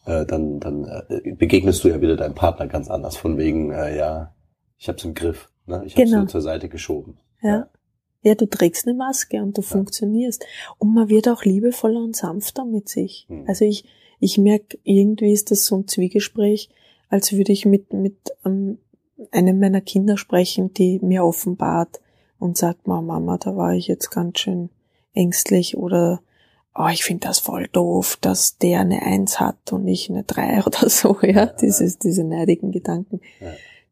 Äh, 0.05 0.25
dann 0.25 0.59
dann 0.59 0.85
äh, 0.85 1.33
begegnest 1.33 1.83
du 1.83 1.89
ja 1.89 1.99
wieder 2.01 2.15
deinem 2.15 2.33
Partner 2.35 2.67
ganz 2.67 2.89
anders, 2.89 3.17
von 3.17 3.37
wegen, 3.37 3.71
äh, 3.71 3.97
ja, 3.97 4.33
ich 4.77 4.87
hab's 4.87 5.03
im 5.03 5.13
Griff, 5.13 5.49
ne? 5.67 5.83
ich 5.85 5.95
hab's 5.95 6.05
Genau. 6.05 6.19
nur 6.19 6.27
zur 6.27 6.41
Seite 6.41 6.69
geschoben. 6.69 7.17
Ja. 7.41 7.67
Ja, 8.21 8.35
du 8.35 8.47
trägst 8.47 8.85
eine 8.85 8.97
Maske 8.97 9.41
und 9.41 9.57
du 9.57 9.61
funktionierst. 9.61 10.45
Und 10.77 10.93
man 10.93 11.07
wird 11.07 11.29
auch 11.29 11.45
liebevoller 11.45 12.01
und 12.03 12.15
sanfter 12.17 12.65
mit 12.65 12.89
sich. 12.89 13.25
Mhm. 13.29 13.45
Also 13.47 13.63
ich, 13.65 13.85
ich 14.19 14.37
merke, 14.37 14.77
irgendwie 14.83 15.31
ist 15.31 15.51
das 15.51 15.65
so 15.65 15.77
ein 15.77 15.87
Zwiegespräch, 15.87 16.69
als 17.09 17.31
würde 17.31 17.53
ich 17.53 17.65
mit, 17.65 17.93
mit 17.93 18.17
ähm, 18.45 18.77
einem 19.31 19.59
meiner 19.59 19.81
Kinder 19.81 20.17
sprechen, 20.17 20.73
die 20.73 20.99
mir 21.01 21.23
offenbart 21.23 21.99
und 22.39 22.57
sagt, 22.57 22.87
"Ma, 22.87 23.01
Mama, 23.01 23.37
da 23.37 23.55
war 23.55 23.73
ich 23.73 23.87
jetzt 23.87 24.09
ganz 24.11 24.39
schön 24.39 24.69
ängstlich 25.13 25.77
oder 25.77 26.21
oh, 26.75 26.87
ich 26.91 27.03
finde 27.03 27.27
das 27.27 27.39
voll 27.39 27.67
doof, 27.67 28.17
dass 28.21 28.57
der 28.57 28.81
eine 28.81 29.01
Eins 29.01 29.39
hat 29.39 29.73
und 29.73 29.87
ich 29.87 30.09
eine 30.09 30.23
Drei 30.23 30.63
oder 30.65 30.89
so, 30.89 31.17
ja, 31.21 31.29
Ja. 31.29 31.45
dieses, 31.47 31.97
diese 31.99 32.23
neidigen 32.23 32.71
Gedanken, 32.71 33.19
Ja. 33.41 33.47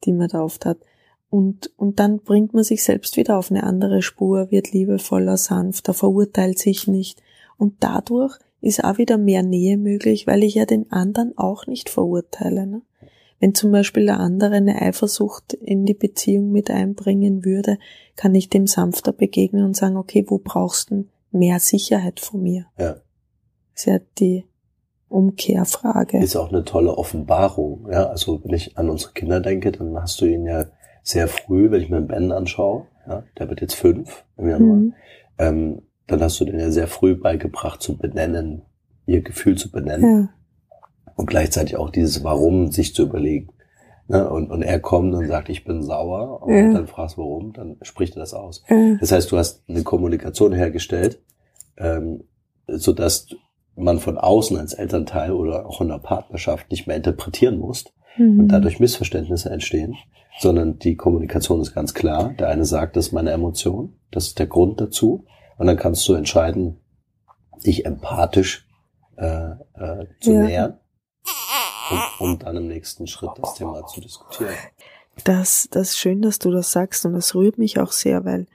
die 0.05 0.13
man 0.13 0.29
da 0.29 0.41
oft 0.43 0.65
hat. 0.65 0.77
Und, 1.29 1.71
und 1.75 1.99
dann 1.99 2.19
bringt 2.19 2.53
man 2.53 2.63
sich 2.63 2.85
selbst 2.85 3.17
wieder 3.17 3.37
auf 3.37 3.51
eine 3.51 3.63
andere 3.63 4.01
Spur, 4.01 4.49
wird 4.51 4.71
liebevoller, 4.71 5.35
sanfter, 5.35 5.93
verurteilt 5.93 6.57
sich 6.59 6.87
nicht. 6.87 7.21
Und 7.57 7.73
dadurch 7.81 8.37
ist 8.61 8.83
auch 8.85 8.97
wieder 8.97 9.17
mehr 9.17 9.43
Nähe 9.43 9.77
möglich, 9.77 10.25
weil 10.25 10.43
ich 10.43 10.55
ja 10.55 10.65
den 10.65 10.89
anderen 10.91 11.37
auch 11.37 11.67
nicht 11.67 11.89
verurteile. 11.89 12.65
Ne? 12.65 12.81
Wenn 13.39 13.53
zum 13.53 13.71
Beispiel 13.71 14.05
der 14.07 14.19
andere 14.19 14.55
eine 14.55 14.81
Eifersucht 14.81 15.53
in 15.53 15.85
die 15.85 15.93
Beziehung 15.93 16.51
mit 16.51 16.71
einbringen 16.71 17.45
würde, 17.45 17.77
kann 18.15 18.33
ich 18.33 18.49
dem 18.49 18.65
sanfter 18.67 19.13
begegnen 19.13 19.63
und 19.63 19.75
sagen, 19.75 19.95
okay, 19.97 20.25
wo 20.27 20.39
brauchst 20.39 20.89
du 20.91 21.05
mehr 21.31 21.59
Sicherheit 21.59 22.19
von 22.19 22.41
mir? 22.41 22.65
Ja. 22.79 22.93
Das 22.93 23.01
ist 23.75 23.85
ja 23.85 23.99
die 24.17 24.45
Umkehrfrage. 25.09 26.17
Ist 26.19 26.35
auch 26.35 26.49
eine 26.51 26.63
tolle 26.63 26.97
Offenbarung. 26.97 27.87
Ja, 27.91 28.07
also 28.07 28.43
wenn 28.43 28.53
ich 28.53 28.77
an 28.77 28.89
unsere 28.89 29.13
Kinder 29.13 29.39
denke, 29.39 29.71
dann 29.71 29.95
hast 29.99 30.19
du 30.21 30.25
ihn 30.25 30.45
ja 30.45 30.65
sehr 31.03 31.27
früh, 31.27 31.71
wenn 31.71 31.81
ich 31.81 31.89
mir 31.89 32.01
Ben 32.01 32.31
anschaue, 32.31 32.85
ja, 33.07 33.23
der 33.37 33.49
wird 33.49 33.61
jetzt 33.61 33.75
fünf 33.75 34.25
im 34.37 34.49
Januar, 34.49 34.77
Mhm. 34.77 34.93
ähm, 35.37 35.81
dann 36.07 36.21
hast 36.21 36.39
du 36.39 36.45
den 36.45 36.59
ja 36.59 36.71
sehr 36.71 36.87
früh 36.87 37.15
beigebracht 37.15 37.81
zu 37.81 37.97
benennen, 37.97 38.61
ihr 39.05 39.21
Gefühl 39.21 39.57
zu 39.57 39.71
benennen 39.71 40.03
Ja, 40.23 40.29
und 41.17 41.25
gleichzeitig 41.25 41.75
auch 41.75 41.89
dieses 41.89 42.23
Warum 42.23 42.71
sich 42.71 42.95
zu 42.95 43.03
überlegen. 43.03 43.49
Ne? 44.07 44.29
Und, 44.29 44.49
und 44.51 44.61
er 44.61 44.79
kommt 44.79 45.13
und 45.13 45.27
sagt, 45.27 45.49
ich 45.49 45.65
bin 45.65 45.83
sauer 45.83 46.41
und 46.43 46.53
Ja. 46.55 46.71
dann 46.71 46.87
fragst 46.87 47.17
warum, 47.17 47.51
dann 47.51 47.75
spricht 47.81 48.15
er 48.15 48.21
das 48.21 48.33
aus. 48.33 48.63
äh, 48.67 48.95
Das 49.01 49.11
heißt, 49.11 49.29
du 49.31 49.37
hast 49.37 49.63
eine 49.67 49.83
Kommunikation 49.83 50.53
hergestellt, 50.53 51.19
ähm, 51.77 52.23
sodass 52.67 53.27
man 53.75 53.99
von 53.99 54.17
außen 54.17 54.57
als 54.57 54.73
Elternteil 54.73 55.31
oder 55.33 55.65
auch 55.67 55.81
in 55.81 55.89
der 55.89 55.99
Partnerschaft 55.99 56.71
nicht 56.71 56.87
mehr 56.87 56.95
interpretieren 56.95 57.59
muss 57.59 57.85
mhm. 58.17 58.39
und 58.39 58.47
dadurch 58.47 58.79
Missverständnisse 58.79 59.49
entstehen, 59.49 59.95
sondern 60.39 60.79
die 60.79 60.95
Kommunikation 60.95 61.59
ist 61.61 61.73
ganz 61.75 61.93
klar. 61.93 62.33
Der 62.39 62.47
eine 62.49 62.65
sagt, 62.65 62.95
das 62.95 63.07
ist 63.07 63.11
meine 63.11 63.31
Emotion, 63.31 63.93
das 64.11 64.27
ist 64.27 64.39
der 64.39 64.47
Grund 64.47 64.79
dazu 64.79 65.25
und 65.57 65.67
dann 65.67 65.77
kannst 65.77 66.07
du 66.07 66.13
entscheiden, 66.13 66.77
dich 67.65 67.85
empathisch 67.85 68.67
äh, 69.17 69.25
äh, 69.73 70.05
zu 70.21 70.31
Ja. 70.33 70.43
nähern, 70.43 70.79
um, 71.89 71.99
um 72.19 72.39
dann 72.39 72.57
im 72.57 72.67
nächsten 72.67 73.07
Schritt 73.07 73.31
das 73.41 73.55
Thema 73.55 73.85
zu 73.85 74.01
diskutieren. 74.01 74.53
Das, 75.23 75.67
das 75.71 75.89
ist 75.89 75.97
schön, 75.97 76.21
dass 76.21 76.39
du 76.39 76.51
das 76.51 76.71
sagst 76.71 77.05
und 77.05 77.13
das 77.13 77.33
rührt 77.33 77.57
mich 77.57 77.79
auch 77.79 77.91
sehr, 77.91 78.25
weil 78.25 78.47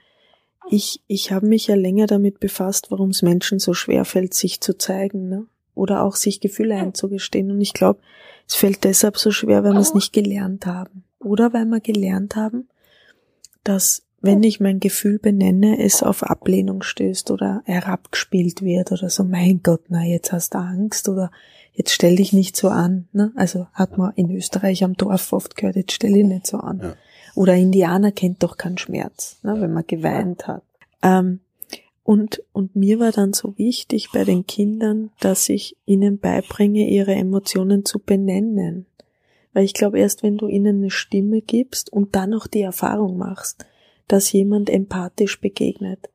ich, 0.69 1.01
ich 1.07 1.31
habe 1.31 1.45
mich 1.45 1.67
ja 1.67 1.75
länger 1.75 2.07
damit 2.07 2.39
befasst, 2.39 2.89
warum 2.89 3.09
es 3.09 3.21
Menschen 3.21 3.59
so 3.59 3.73
schwer 3.73 4.05
fällt, 4.05 4.33
sich 4.33 4.61
zu 4.61 4.77
zeigen, 4.77 5.27
ne? 5.27 5.45
Oder 5.75 6.03
auch 6.03 6.15
sich 6.15 6.39
Gefühle 6.39 6.75
einzugestehen. 6.75 7.51
Und 7.51 7.59
ich 7.59 7.73
glaube, 7.73 7.99
es 8.47 8.55
fällt 8.55 8.83
deshalb 8.83 9.17
so 9.17 9.31
schwer, 9.31 9.63
weil 9.63 9.73
wir 9.73 9.79
es 9.79 9.95
nicht 9.95 10.13
gelernt 10.13 10.65
haben. 10.67 11.03
Oder 11.19 11.51
weil 11.51 11.65
wir 11.65 11.79
gelernt 11.79 12.35
haben, 12.35 12.69
dass 13.63 14.03
wenn 14.21 14.41
ich 14.43 14.59
mein 14.59 14.79
Gefühl 14.79 15.19
benenne, 15.19 15.83
es 15.83 16.01
auf 16.01 16.23
Ablehnung 16.23 16.81
stößt 16.81 17.29
oder 17.31 17.61
herabgespielt 17.65 18.61
wird 18.61 18.91
oder 18.91 19.09
so, 19.09 19.23
mein 19.23 19.61
Gott, 19.63 19.81
na, 19.89 20.03
jetzt 20.05 20.31
hast 20.31 20.53
du 20.53 20.59
Angst 20.59 21.09
oder 21.09 21.29
jetzt 21.73 21.91
stell 21.91 22.15
dich 22.15 22.33
nicht 22.33 22.55
so 22.55 22.69
an. 22.69 23.07
Ne? 23.11 23.31
Also 23.35 23.67
hat 23.73 23.97
man 23.97 24.13
in 24.15 24.31
Österreich 24.31 24.83
am 24.83 24.93
Dorf 24.93 25.33
oft 25.33 25.55
gehört, 25.55 25.75
jetzt 25.75 25.93
stell 25.93 26.13
dich 26.13 26.25
nicht 26.25 26.47
so 26.47 26.57
an. 26.57 26.79
Ja. 26.81 26.95
Oder 27.35 27.55
Indianer 27.55 28.11
kennt 28.11 28.43
doch 28.43 28.57
keinen 28.57 28.77
Schmerz, 28.77 29.39
ne, 29.43 29.59
wenn 29.59 29.73
man 29.73 29.87
geweint 29.87 30.47
hat. 30.47 30.63
Ähm, 31.01 31.39
und, 32.03 32.43
und 32.51 32.75
mir 32.75 32.99
war 32.99 33.11
dann 33.11 33.33
so 33.33 33.57
wichtig 33.57 34.09
bei 34.13 34.23
den 34.23 34.45
Kindern, 34.45 35.09
dass 35.19 35.49
ich 35.49 35.77
ihnen 35.85 36.19
beibringe, 36.19 36.87
ihre 36.87 37.15
Emotionen 37.15 37.85
zu 37.85 37.99
benennen. 37.99 38.85
Weil 39.53 39.63
ich 39.63 39.73
glaube, 39.73 39.99
erst 39.99 40.21
wenn 40.21 40.37
du 40.37 40.47
ihnen 40.47 40.77
eine 40.77 40.89
Stimme 40.91 41.41
gibst 41.41 41.91
und 41.91 42.15
dann 42.15 42.31
noch 42.31 42.45
die 42.47 42.61
Erfahrung 42.61 43.17
machst, 43.17 43.65
dass 44.07 44.31
jemand 44.31 44.69
empathisch 44.69 45.39
begegnet, 45.39 46.09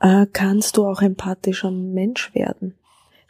äh, 0.00 0.26
kannst 0.32 0.76
du 0.76 0.86
auch 0.86 1.00
empathischer 1.00 1.70
Mensch 1.70 2.34
werden. 2.34 2.74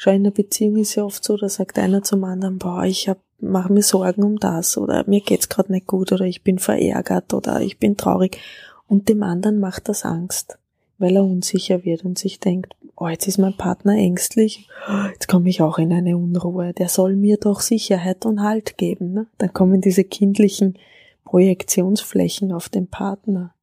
Schau, 0.05 0.11
in 0.11 0.25
der 0.25 0.33
Beziehung 0.33 0.79
ist 0.79 0.97
ja 0.97 1.05
oft 1.05 1.23
so, 1.23 1.37
da 1.37 1.49
sagt 1.49 1.79
einer 1.79 2.03
zum 2.03 2.25
anderen, 2.25 2.59
boah, 2.59 2.83
ich 2.83 3.09
hab, 3.09 3.19
mach 3.39 3.69
mir 3.69 3.85
Sorgen 3.85 4.25
um 4.25 4.37
das 4.37 4.77
oder 4.77 5.05
mir 5.07 5.21
geht's 5.21 5.49
gerade 5.49 5.71
nicht 5.71 5.87
gut 5.87 6.11
oder 6.11 6.25
ich 6.25 6.43
bin 6.43 6.59
verärgert 6.59 7.33
oder 7.33 7.61
ich 7.61 7.79
bin 7.79 7.97
traurig. 7.97 8.41
Und 8.89 9.09
dem 9.09 9.23
anderen 9.23 9.61
macht 9.61 9.89
das 9.89 10.05
Angst, 10.05 10.59
weil 10.99 11.15
er 11.15 11.23
unsicher 11.23 11.85
wird 11.85 12.05
und 12.05 12.19
sich 12.19 12.41
denkt, 12.41 12.75
oh, 12.97 13.07
jetzt 13.07 13.29
ist 13.29 13.39
mein 13.39 13.57
Partner 13.57 13.95
ängstlich, 13.95 14.69
jetzt 15.13 15.29
komme 15.29 15.49
ich 15.49 15.63
auch 15.63 15.79
in 15.79 15.93
eine 15.93 16.17
Unruhe, 16.17 16.73
der 16.73 16.89
soll 16.89 17.15
mir 17.15 17.37
doch 17.37 17.61
Sicherheit 17.61 18.27
und 18.27 18.43
Halt 18.43 18.79
geben. 18.79 19.13
Ne? 19.13 19.29
Dann 19.39 19.53
kommen 19.53 19.81
diese 19.81 20.03
kindlichen 20.03 20.81
Projektionsflächen 21.25 22.51
auf 22.51 22.69
den 22.69 22.89
Partner. 22.89 23.55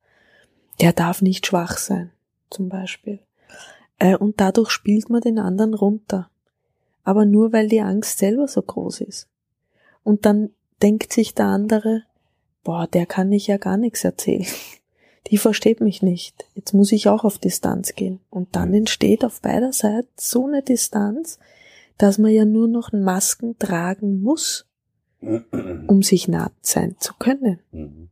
Der 0.80 0.94
darf 0.94 1.22
nicht 1.22 1.48
schwach 1.48 1.78
sein, 1.78 2.12
zum 2.50 2.70
Beispiel. 2.70 3.20
Äh, 4.00 4.16
und 4.16 4.40
dadurch 4.40 4.72
spielt 4.72 5.10
man 5.10 5.22
den 5.22 5.38
anderen 5.38 5.74
runter. 5.74 6.30
Aber 7.04 7.26
nur 7.26 7.54
weil 7.54 7.68
die 7.68 7.82
Angst 7.82 8.18
selber 8.18 8.48
so 8.48 8.62
groß 8.62 9.02
ist. 9.02 9.28
Und 10.04 10.26
dann 10.26 10.52
denkt 10.82 11.14
sich 11.14 11.36
der 11.36 11.48
andere, 11.48 12.04
boah, 12.64 12.88
der 12.88 13.06
kann 13.06 13.32
ich 13.32 13.48
ja 13.48 13.58
gar 13.58 13.78
nichts 13.78 14.04
erzählen. 14.04 14.46
Die 15.28 15.38
versteht 15.38 15.80
mich 15.80 16.02
nicht. 16.02 16.48
Jetzt 16.56 16.74
muss 16.74 16.92
ich 16.92 17.08
auch 17.08 17.24
auf 17.24 17.38
Distanz 17.38 17.94
gehen. 17.94 18.20
Und 18.32 18.56
dann 18.56 18.74
entsteht 18.74 19.24
auf 19.24 19.42
beider 19.42 19.72
Seiten 19.74 20.10
so 20.18 20.48
eine 20.48 20.64
Distanz, 20.64 21.38
dass 21.98 22.18
man 22.18 22.32
ja 22.32 22.46
nur 22.46 22.68
noch 22.68 22.94
Masken 22.94 23.60
tragen 23.60 24.22
muss, 24.22 24.66
um 25.22 26.02
sich 26.02 26.28
nah 26.28 26.52
sein 26.62 26.96
zu 27.00 27.14
können. 27.20 27.60
Mhm. 27.72 28.10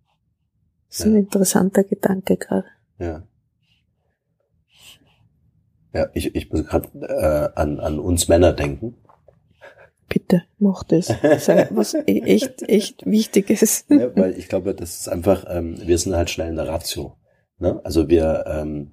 Das 0.89 1.00
ist 1.00 1.06
ein 1.06 1.15
interessanter 1.15 1.84
Gedanke 1.84 2.38
gerade. 2.38 2.67
Ja. 3.00 3.23
Ja, 5.93 6.08
ich, 6.13 6.36
ich 6.36 6.52
muss 6.52 6.65
gerade 6.65 6.88
äh, 7.02 7.60
an, 7.60 7.80
an 7.80 8.00
uns 8.00 8.28
Männer 8.28 8.54
denken. 8.54 8.95
Bitte, 10.10 10.43
mach 10.58 10.84
das. 10.84 11.08
Sag, 11.39 11.76
was 11.76 11.93
e- 11.93 12.02
echt, 12.06 12.63
echt 12.63 13.06
wichtig 13.06 13.50
ist. 13.50 13.89
ne? 13.89 14.12
Weil 14.15 14.38
ich 14.38 14.47
glaube, 14.47 14.73
das 14.73 15.00
ist 15.02 15.10
einfach, 15.10 15.45
ähm, 15.50 15.78
wir 15.86 15.97
sind 15.97 16.15
halt 16.15 16.30
schnell 16.30 16.50
in 16.50 16.56
der 16.56 16.67
Ratio. 16.67 17.17
Ne? 17.60 17.82
Also 17.84 18.08
wir, 18.08 18.45
ähm, 18.47 18.91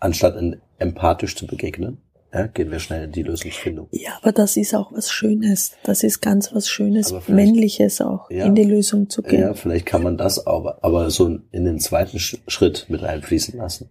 anstatt 0.00 0.36
in, 0.36 0.60
empathisch 0.78 1.36
zu 1.36 1.46
begegnen, 1.46 1.98
ja, 2.34 2.46
gehen 2.46 2.70
wir 2.70 2.78
schnell 2.80 3.04
in 3.04 3.12
die 3.12 3.22
Lösungsfindung. 3.22 3.88
Ja, 3.92 4.10
aber 4.20 4.32
das 4.32 4.56
ist 4.56 4.74
auch 4.74 4.92
was 4.92 5.10
Schönes. 5.10 5.72
Das 5.84 6.02
ist 6.02 6.20
ganz 6.20 6.52
was 6.52 6.68
Schönes, 6.68 7.14
Männliches 7.28 8.00
auch, 8.00 8.30
Ja. 8.30 8.44
in 8.44 8.54
die 8.54 8.64
Lösung 8.64 9.08
zu 9.08 9.22
gehen. 9.22 9.40
Ja, 9.40 9.54
vielleicht 9.54 9.86
kann 9.86 10.02
man 10.02 10.18
das 10.18 10.44
aber, 10.46 10.78
aber 10.82 11.08
so 11.10 11.26
in 11.52 11.64
den 11.64 11.78
zweiten 11.78 12.18
Sch- 12.18 12.38
Schritt 12.48 12.86
mit 12.88 13.02
einfließen 13.02 13.56
lassen. 13.58 13.88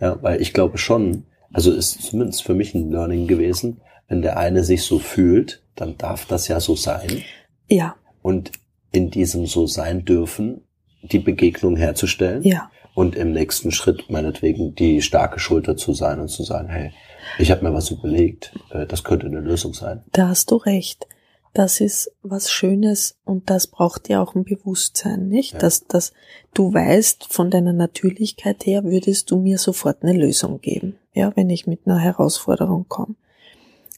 Ja, 0.00 0.16
weil 0.22 0.40
ich 0.40 0.52
glaube 0.54 0.78
schon, 0.78 1.24
also 1.54 1.72
ist 1.72 2.02
zumindest 2.02 2.42
für 2.42 2.54
mich 2.54 2.74
ein 2.74 2.90
Learning 2.90 3.26
gewesen, 3.26 3.80
wenn 4.08 4.20
der 4.20 4.36
eine 4.36 4.62
sich 4.64 4.82
so 4.82 4.98
fühlt, 4.98 5.62
dann 5.76 5.96
darf 5.96 6.26
das 6.26 6.48
ja 6.48 6.60
so 6.60 6.76
sein. 6.76 7.22
Ja, 7.68 7.96
Und 8.22 8.52
in 8.92 9.10
diesem 9.10 9.46
so 9.46 9.66
sein 9.66 10.04
dürfen, 10.04 10.60
die 11.02 11.18
Begegnung 11.18 11.76
herzustellen. 11.76 12.42
ja, 12.42 12.70
und 12.94 13.16
im 13.16 13.32
nächsten 13.32 13.72
Schritt 13.72 14.08
meinetwegen 14.08 14.74
die 14.76 15.02
starke 15.02 15.40
Schulter 15.40 15.76
zu 15.76 15.94
sein 15.94 16.20
und 16.20 16.28
zu 16.28 16.44
sagen, 16.44 16.68
hey, 16.68 16.92
ich 17.38 17.50
habe 17.50 17.64
mir 17.64 17.74
was 17.74 17.90
überlegt, 17.90 18.54
äh, 18.70 18.86
das 18.86 19.02
könnte 19.02 19.26
eine 19.26 19.40
Lösung 19.40 19.74
sein. 19.74 20.04
da 20.12 20.28
hast 20.28 20.50
du 20.52 20.56
recht. 20.56 21.08
Das 21.54 21.80
ist 21.80 22.10
was 22.22 22.50
Schönes 22.50 23.16
und 23.24 23.48
das 23.48 23.68
braucht 23.68 24.08
ja 24.08 24.20
auch 24.20 24.34
ein 24.34 24.44
Bewusstsein, 24.44 25.28
nicht? 25.28 25.54
Ja. 25.54 25.60
Dass, 25.60 25.86
dass 25.86 26.12
du 26.52 26.74
weißt, 26.74 27.32
von 27.32 27.50
deiner 27.50 27.72
Natürlichkeit 27.72 28.66
her 28.66 28.84
würdest 28.84 29.30
du 29.30 29.38
mir 29.38 29.58
sofort 29.58 30.02
eine 30.02 30.12
Lösung 30.18 30.60
geben, 30.60 30.96
ja, 31.12 31.32
wenn 31.36 31.48
ich 31.50 31.66
mit 31.66 31.86
einer 31.86 31.98
Herausforderung 31.98 32.86
komme. 32.88 33.14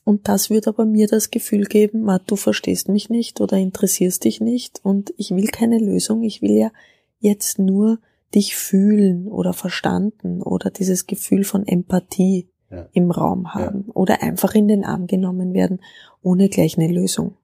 Und 0.05 0.29
das 0.29 0.51
wird 0.51 0.69
aber 0.69 0.85
mir 0.85 1.09
das 1.09 1.31
Gefühl 1.31 1.65
geben, 1.65 2.03
ma, 2.03 2.19
du 2.19 2.37
verstehst 2.37 2.89
mich 2.89 3.11
nicht 3.11 3.41
oder 3.41 3.57
interessierst 3.57 4.23
dich 4.25 4.41
nicht 4.41 4.81
und 4.85 5.13
ich 5.17 5.31
will 5.31 5.49
keine 5.49 5.79
Lösung, 5.79 6.23
ich 6.23 6.43
will 6.43 6.57
ja 6.57 6.71
jetzt 7.19 7.59
nur 7.59 7.99
dich 8.35 8.55
fühlen 8.55 9.29
oder 9.29 9.53
verstanden 9.55 10.43
oder 10.43 10.71
dieses 10.71 11.07
Gefühl 11.07 11.43
von 11.45 11.67
Empathie 11.67 12.49
Ja. 12.71 12.89
im 12.93 13.11
Raum 13.13 13.55
haben 13.55 13.87
oder 13.95 14.23
einfach 14.23 14.55
in 14.55 14.69
den 14.69 14.85
Arm 14.85 15.07
genommen 15.07 15.55
werden, 15.55 15.81
ohne 16.23 16.49
gleich 16.49 16.77
eine 16.77 16.93
Lösung 16.93 17.35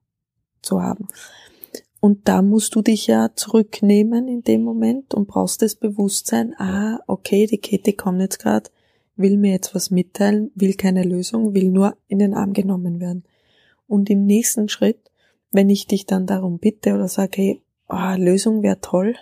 zu 0.63 0.83
haben. 0.83 1.09
Und 2.01 2.27
da 2.27 2.43
musst 2.43 2.75
du 2.75 2.83
dich 2.83 3.07
ja 3.07 3.31
zurücknehmen 3.35 4.27
in 4.27 4.43
dem 4.43 4.65
Moment 4.65 5.15
und 5.15 5.29
brauchst 5.29 5.63
das 5.63 5.77
Bewusstsein, 5.77 6.55
ah, 6.59 6.99
okay, 7.07 7.47
die 7.47 7.59
Kette 7.59 7.93
kommt 7.93 8.21
jetzt 8.21 8.41
gerade, 8.41 8.71
will 9.15 9.37
mir 9.37 9.53
jetzt 9.53 9.75
was 9.75 9.91
mitteilen, 9.93 10.51
will 10.57 10.75
keine 10.75 11.05
Lösung, 11.05 11.55
will 11.55 11.71
nur 11.71 11.97
in 12.09 12.19
den 12.19 12.35
Arm 12.35 12.55
genommen 12.55 12.99
werden. 12.99 13.25
Und 13.87 14.11
im 14.11 14.25
nächsten 14.25 14.69
Schritt, 14.69 15.13
wenn 15.53 15.71
ich 15.71 15.87
dich 15.87 16.07
dann 16.07 16.27
darum 16.27 16.59
bitte 16.59 16.95
oder 16.95 17.07
sage, 17.07 17.37
hey, 17.37 17.63
ah, 17.87 18.17
Lösung 18.17 18.65
wäre 18.65 18.81
toll, 18.81 19.15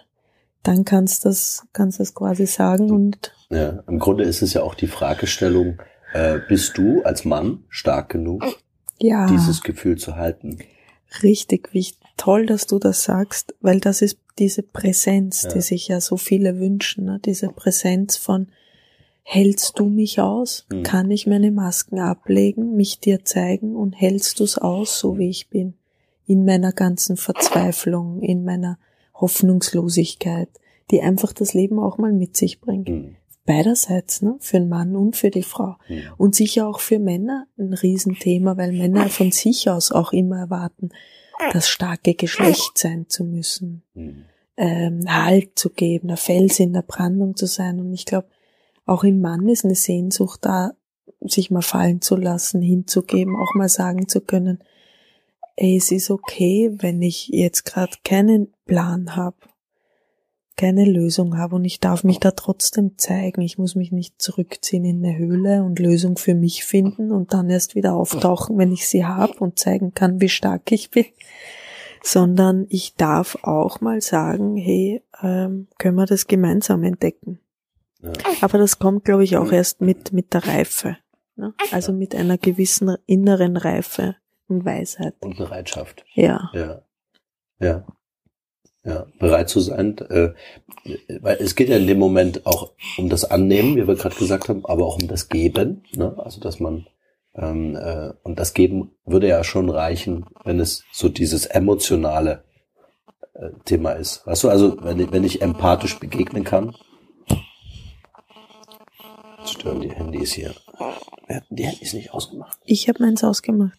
dann 0.62 0.85
kannst 0.85 1.24
du 1.24 1.29
das, 1.29 1.66
kannst 1.72 2.00
das 2.00 2.14
quasi 2.14 2.46
sagen 2.46 2.90
und 2.90 3.33
Ja, 3.50 3.83
im 3.88 3.98
Grunde 3.98 4.24
ist 4.24 4.42
es 4.42 4.55
ja 4.55 4.62
auch 4.62 4.74
die 4.74 4.87
Fragestellung, 4.87 5.81
äh, 6.12 6.38
bist 6.48 6.79
du 6.79 7.03
als 7.03 7.24
Mann 7.24 7.64
stark 7.68 8.11
genug, 8.11 8.44
ja. 8.98 9.26
dieses 9.26 9.62
Gefühl 9.62 9.98
zu 9.98 10.16
halten? 10.16 10.59
Richtig 11.23 11.73
wichtig. 11.75 11.99
Toll, 12.16 12.46
dass 12.46 12.66
du 12.66 12.79
das 12.79 13.03
sagst, 13.05 13.55
weil 13.61 13.81
das 13.81 14.03
ist 14.03 14.18
diese 14.38 14.62
Präsenz, 14.62 15.42
Ja. 15.44 15.53
die 15.55 15.61
sich 15.61 15.88
ja 15.88 16.01
so 16.01 16.16
viele 16.16 16.59
wünschen, 16.59 17.05
ne? 17.05 17.20
diese 17.25 17.49
Präsenz 17.49 18.16
von 18.16 18.49
hältst 19.23 19.79
du 19.79 19.87
mich 19.87 20.20
aus? 20.20 20.66
Mhm. 20.70 20.83
Kann 20.83 21.11
ich 21.11 21.27
meine 21.27 21.51
Masken 21.51 21.99
ablegen, 21.99 22.77
mich 22.77 23.01
dir 23.01 23.25
zeigen 23.25 23.77
und 23.77 23.92
hältst 23.92 24.40
du 24.40 24.44
es 24.44 24.59
aus, 24.59 24.99
so 24.99 25.18
wie 25.18 25.29
ich 25.31 25.49
bin? 25.49 25.75
In 26.27 26.44
meiner 26.44 26.73
ganzen 26.73 27.16
Verzweiflung, 27.16 28.20
in 28.20 28.44
meiner 28.44 28.79
Hoffnungslosigkeit, 29.14 30.49
die 30.90 31.01
einfach 31.03 31.33
das 31.33 31.55
Leben 31.55 31.79
auch 31.79 31.99
mal 31.99 32.12
mit 32.12 32.37
sich 32.37 32.61
bringt. 32.61 32.88
Hm, 32.88 33.16
Beiderseits, 33.50 34.22
ne? 34.22 34.36
Für 34.38 34.60
den 34.60 34.68
Mann 34.68 34.94
und 34.94 35.16
für 35.16 35.30
die 35.30 35.42
Frau. 35.42 35.76
hm, 35.86 36.02
Und 36.16 36.34
sicher 36.34 36.68
auch 36.68 36.78
für 36.80 36.98
Männer 36.98 37.46
ein 37.58 37.72
Riesenthema, 37.72 38.56
weil 38.56 38.72
Männer 38.72 39.08
von 39.08 39.32
sich 39.32 39.68
aus 39.68 39.90
auch 39.90 40.12
immer 40.12 40.38
erwarten, 40.38 40.90
das 41.52 41.68
starke 41.68 42.14
Geschlecht 42.14 42.78
sein 42.78 43.06
zu 43.08 43.24
müssen, 43.24 43.82
hm. 43.94 44.24
ähm, 44.56 45.00
Halt 45.08 45.58
zu 45.58 45.70
geben, 45.70 46.08
der 46.08 46.16
Fels 46.16 46.60
in 46.60 46.72
der 46.72 46.82
Brandung 46.82 47.34
zu 47.34 47.46
sein. 47.46 47.80
Und 47.80 47.92
ich 47.92 48.06
glaube, 48.06 48.28
auch 48.86 49.04
im 49.04 49.20
Mann 49.20 49.48
ist 49.48 49.64
eine 49.64 49.74
Sehnsucht 49.74 50.44
da, 50.44 50.72
sich 51.20 51.50
mal 51.50 51.62
fallen 51.62 52.00
zu 52.00 52.16
lassen, 52.16 52.62
hinzugeben, 52.62 53.36
auch 53.36 53.54
mal 53.54 53.68
sagen 53.68 54.08
zu 54.08 54.20
können, 54.20 54.62
ey, 55.56 55.76
es 55.76 55.90
ist 55.90 56.10
okay, 56.10 56.70
wenn 56.78 57.02
ich 57.02 57.28
jetzt 57.28 57.64
gerade 57.64 57.92
keinen 58.04 58.52
Plan 58.64 59.16
habe, 59.16 59.36
keine 60.56 60.84
Lösung 60.84 61.38
habe 61.38 61.56
und 61.56 61.64
ich 61.64 61.80
darf 61.80 62.04
mich 62.04 62.18
da 62.18 62.32
trotzdem 62.32 62.98
zeigen. 62.98 63.40
Ich 63.40 63.58
muss 63.58 63.74
mich 63.74 63.92
nicht 63.92 64.20
zurückziehen 64.20 64.84
in 64.84 65.04
eine 65.04 65.16
Höhle 65.16 65.62
und 65.62 65.78
Lösung 65.78 66.18
für 66.18 66.34
mich 66.34 66.64
finden 66.64 67.12
und 67.12 67.32
dann 67.32 67.48
erst 67.48 67.74
wieder 67.74 67.94
auftauchen, 67.94 68.58
wenn 68.58 68.72
ich 68.72 68.88
sie 68.88 69.06
habe 69.06 69.34
und 69.38 69.58
zeigen 69.58 69.94
kann, 69.94 70.20
wie 70.20 70.28
stark 70.28 70.70
ich 70.72 70.90
bin, 70.90 71.06
sondern 72.02 72.66
ich 72.68 72.94
darf 72.94 73.38
auch 73.42 73.80
mal 73.80 74.00
sagen, 74.00 74.56
hey, 74.56 75.02
ähm, 75.22 75.68
können 75.78 75.96
wir 75.96 76.06
das 76.06 76.26
gemeinsam 76.26 76.84
entdecken. 76.84 77.40
Ja. 78.02 78.12
Aber 78.40 78.58
das 78.58 78.78
kommt, 78.78 79.04
glaube 79.04 79.24
ich, 79.24 79.36
auch 79.36 79.52
erst 79.52 79.80
mit, 79.80 80.12
mit 80.12 80.32
der 80.32 80.46
Reife. 80.46 80.96
Ne? 81.36 81.54
Also 81.72 81.92
mit 81.92 82.14
einer 82.14 82.38
gewissen 82.38 82.96
inneren 83.06 83.56
Reife 83.56 84.16
und 84.48 84.64
Weisheit. 84.64 85.14
Und 85.20 85.38
Bereitschaft. 85.38 86.04
Ja. 86.14 86.50
Ja. 86.52 86.82
Ja. 87.58 87.86
Ja, 88.82 89.06
bereit 89.18 89.50
zu 89.50 89.60
sein, 89.60 89.98
äh, 90.08 90.30
weil 91.20 91.36
es 91.38 91.54
geht 91.54 91.68
ja 91.68 91.76
in 91.76 91.86
dem 91.86 91.98
Moment 91.98 92.46
auch 92.46 92.72
um 92.96 93.10
das 93.10 93.26
Annehmen, 93.26 93.76
wie 93.76 93.86
wir 93.86 93.94
gerade 93.94 94.16
gesagt 94.16 94.48
haben, 94.48 94.64
aber 94.64 94.86
auch 94.86 94.96
um 95.00 95.06
das 95.06 95.28
Geben, 95.28 95.82
ne? 95.94 96.14
also 96.16 96.40
dass 96.40 96.60
man 96.60 96.86
ähm, 97.34 97.76
äh, 97.76 98.14
und 98.22 98.38
das 98.38 98.54
Geben 98.54 98.92
würde 99.04 99.28
ja 99.28 99.44
schon 99.44 99.68
reichen, 99.68 100.24
wenn 100.44 100.60
es 100.60 100.84
so 100.92 101.10
dieses 101.10 101.44
emotionale 101.44 102.42
äh, 103.34 103.50
Thema 103.66 103.92
ist. 103.92 104.26
Weißt 104.26 104.44
du, 104.44 104.48
also 104.48 104.82
wenn 104.82 104.98
ich, 104.98 105.12
wenn 105.12 105.24
ich 105.24 105.42
empathisch 105.42 106.00
begegnen 106.00 106.44
kann, 106.44 106.74
Jetzt 109.40 109.52
stören 109.52 109.80
die 109.80 109.90
Handys 109.90 110.32
hier. 110.32 110.54
Wir 111.26 111.36
hatten 111.36 111.56
die 111.56 111.64
Handys 111.64 111.94
nicht 111.94 112.12
ausgemacht. 112.12 112.58
Ich 112.64 112.88
habe 112.88 113.02
meins 113.02 113.24
ausgemacht. 113.24 113.78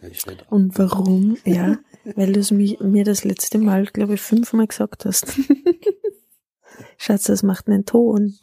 Drauf. 0.00 0.50
Und 0.50 0.78
warum? 0.78 1.36
Ja, 1.44 1.78
weil 2.04 2.32
du 2.32 2.40
es 2.40 2.50
mir 2.50 3.04
das 3.04 3.24
letzte 3.24 3.58
Mal, 3.58 3.86
glaube 3.86 4.14
ich, 4.14 4.20
fünfmal 4.20 4.66
gesagt 4.66 5.04
hast. 5.04 5.26
Schatz, 6.96 7.24
das 7.24 7.42
macht 7.42 7.68
einen 7.68 7.84
Ton. 7.84 8.38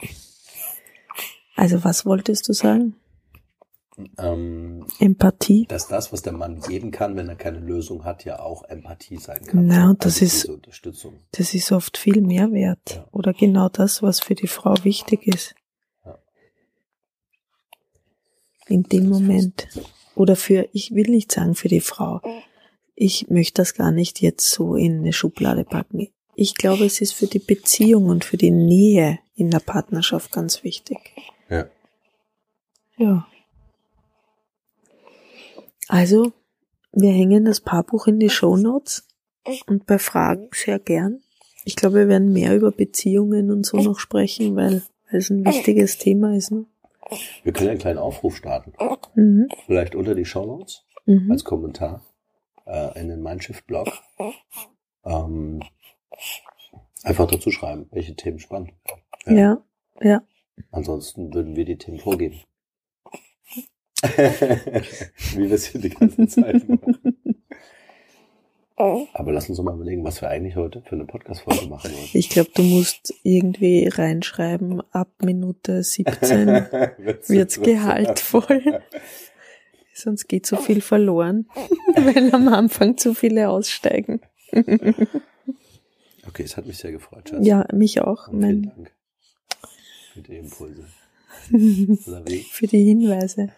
Also 1.56 1.84
was 1.84 2.06
wolltest 2.06 2.48
du 2.48 2.54
sagen? 2.54 2.96
Ähm, 4.20 4.86
Empathie? 5.00 5.66
dass 5.68 5.88
das, 5.88 6.14
was 6.14 6.22
der 6.22 6.34
Mann 6.34 6.62
geben 6.62 6.92
kann, 6.92 7.16
wenn 7.16 7.30
er 7.30 7.36
keine 7.36 7.58
Lösung 7.58 8.06
hat, 8.06 8.26
ja 8.26 8.40
auch 8.40 8.64
Empathie 8.66 9.18
sein 9.18 9.42
kann. 9.42 9.66
Na, 9.66 9.90
und 9.90 10.06
das 10.06 10.22
also 10.22 10.54
ist-. 10.54 11.18
Das 11.32 11.54
ist 11.56 11.72
oft 11.72 11.98
viel 11.98 12.22
mehr 12.22 12.52
wert. 12.52 12.80
Ja. 12.92 13.08
Oder 13.12 13.34
genau 13.34 13.70
das, 13.70 14.04
was 14.04 14.20
für 14.20 14.36
die 14.36 14.48
Frau 14.48 14.76
wichtig 14.84 15.26
ist. 15.26 15.56
Ja. 16.06 16.20
In 18.68 18.84
dem 18.84 19.10
Moment. 19.10 19.68
Oder 20.14 20.36
für, 20.36 20.70
ich 20.74 20.94
will 20.94 21.10
nicht 21.10 21.32
sagen 21.32 21.56
für 21.56 21.68
die 21.68 21.82
Frau. 21.82 22.22
Ich 23.00 23.30
möchte 23.30 23.62
das 23.62 23.76
gar 23.76 23.92
nicht 23.92 24.22
jetzt 24.22 24.50
so 24.50 24.74
in 24.74 25.02
eine 25.02 25.14
Schublade 25.14 25.64
packen. 25.64 26.08
Ich 26.34 26.56
glaube, 26.56 26.84
es 26.84 27.00
ist 27.00 27.14
für 27.14 27.28
die 27.28 27.38
Beziehung 27.38 28.08
und 28.08 28.26
für 28.26 28.38
die 28.38 28.50
Nähe 28.50 29.20
in 29.36 29.52
der 29.52 29.60
Partnerschaft 29.60 30.32
ganz 30.32 30.64
wichtig. 30.64 30.98
Ja. 31.48 31.68
Ja. 32.98 33.28
Also, 35.88 36.34
wir 36.92 37.12
hängen 37.12 37.46
das 37.46 37.62
Paarbuch 37.62 38.08
in 38.08 38.20
die 38.20 38.32
Shownotes 38.32 39.08
und 39.68 39.86
bei 39.86 40.00
Fragen 40.00 40.50
sehr 40.52 40.80
gern. 40.80 41.22
Ich 41.66 41.76
glaube, 41.76 41.98
wir 41.98 42.08
werden 42.08 42.34
mehr 42.34 42.56
über 42.56 42.72
Beziehungen 42.72 43.52
und 43.52 43.64
so 43.64 43.78
noch 43.78 44.00
sprechen, 44.00 44.56
weil, 44.56 44.82
weil 45.12 45.20
es 45.20 45.30
ein 45.30 45.46
wichtiges 45.46 46.00
Thema 46.00 46.36
ist. 46.36 46.50
Ne? 46.50 46.66
Wir 47.44 47.54
können 47.54 47.70
einen 47.70 47.80
kleinen 47.80 48.00
Aufruf 48.00 48.38
starten. 48.38 48.74
Mhm. 49.14 49.50
Vielleicht 49.68 49.94
unter 49.94 50.16
die 50.16 50.26
Shownotes 50.26 50.84
Mhm. 51.06 51.32
als 51.32 51.44
Kommentar 51.44 52.02
äh, 52.68 53.00
in 53.00 53.10
den 53.10 53.22
Mindshift-Blog. 53.22 53.88
Ähm, 55.06 55.64
einfach 57.04 57.28
dazu 57.28 57.52
schreiben, 57.52 57.88
welche 57.92 58.16
Themen 58.16 58.40
spannend. 58.40 58.74
wären. 59.26 59.38
Ja, 59.38 59.64
ja. 60.02 60.22
Ansonsten 60.72 61.34
würden 61.34 61.56
wir 61.56 61.66
die 61.66 61.78
Themen 61.78 62.00
vorgeben. 62.00 62.42
Wie 64.04 65.50
wir 65.50 65.52
es 65.52 65.66
hier 65.66 65.82
die 65.82 65.90
ganze 65.90 66.28
Zeit 66.28 66.68
machen. 66.70 67.18
Aber 68.78 69.32
lass 69.32 69.50
uns 69.50 69.58
doch 69.58 69.64
mal 69.64 69.74
überlegen, 69.74 70.04
was 70.04 70.22
wir 70.22 70.30
eigentlich 70.30 70.56
heute 70.56 70.84
für 70.84 70.94
eine 70.94 71.06
Podcast-Folge 71.06 71.66
machen 71.66 71.92
wollen. 71.92 72.10
Ich 72.14 72.30
glaube, 72.30 72.52
du 72.54 72.62
musst 72.62 73.12
irgendwie 73.24 73.88
reinschreiben, 73.88 74.84
ab 74.92 75.10
Minute 75.24 75.82
17 75.82 76.48
wird's 77.28 77.60
gehaltvoll. 77.60 78.84
Sonst 79.98 80.28
geht 80.28 80.46
so 80.46 80.58
viel 80.58 80.82
verloren, 80.82 81.50
weil 81.96 82.34
am 82.34 82.48
Anfang 82.48 82.98
zu 82.98 83.14
viele 83.14 83.50
aussteigen. 83.50 84.22
Okay, 86.28 86.44
es 86.44 86.58
hat 86.58 86.66
mich 86.68 86.78
sehr 86.78 86.92
gefreut, 86.92 87.30
Schatz. 87.30 87.48
Ja, 87.48 87.66
mich 87.72 88.02
auch. 88.02 88.28
Und 88.28 88.42
vielen 88.42 88.62
Mein, 88.62 88.64
Dank 88.64 88.92
für 90.18 90.22
die 90.22 90.38
Impulse. 90.38 90.86
Für 92.52 92.68
die 92.68 92.84
Hinweise. 92.84 93.50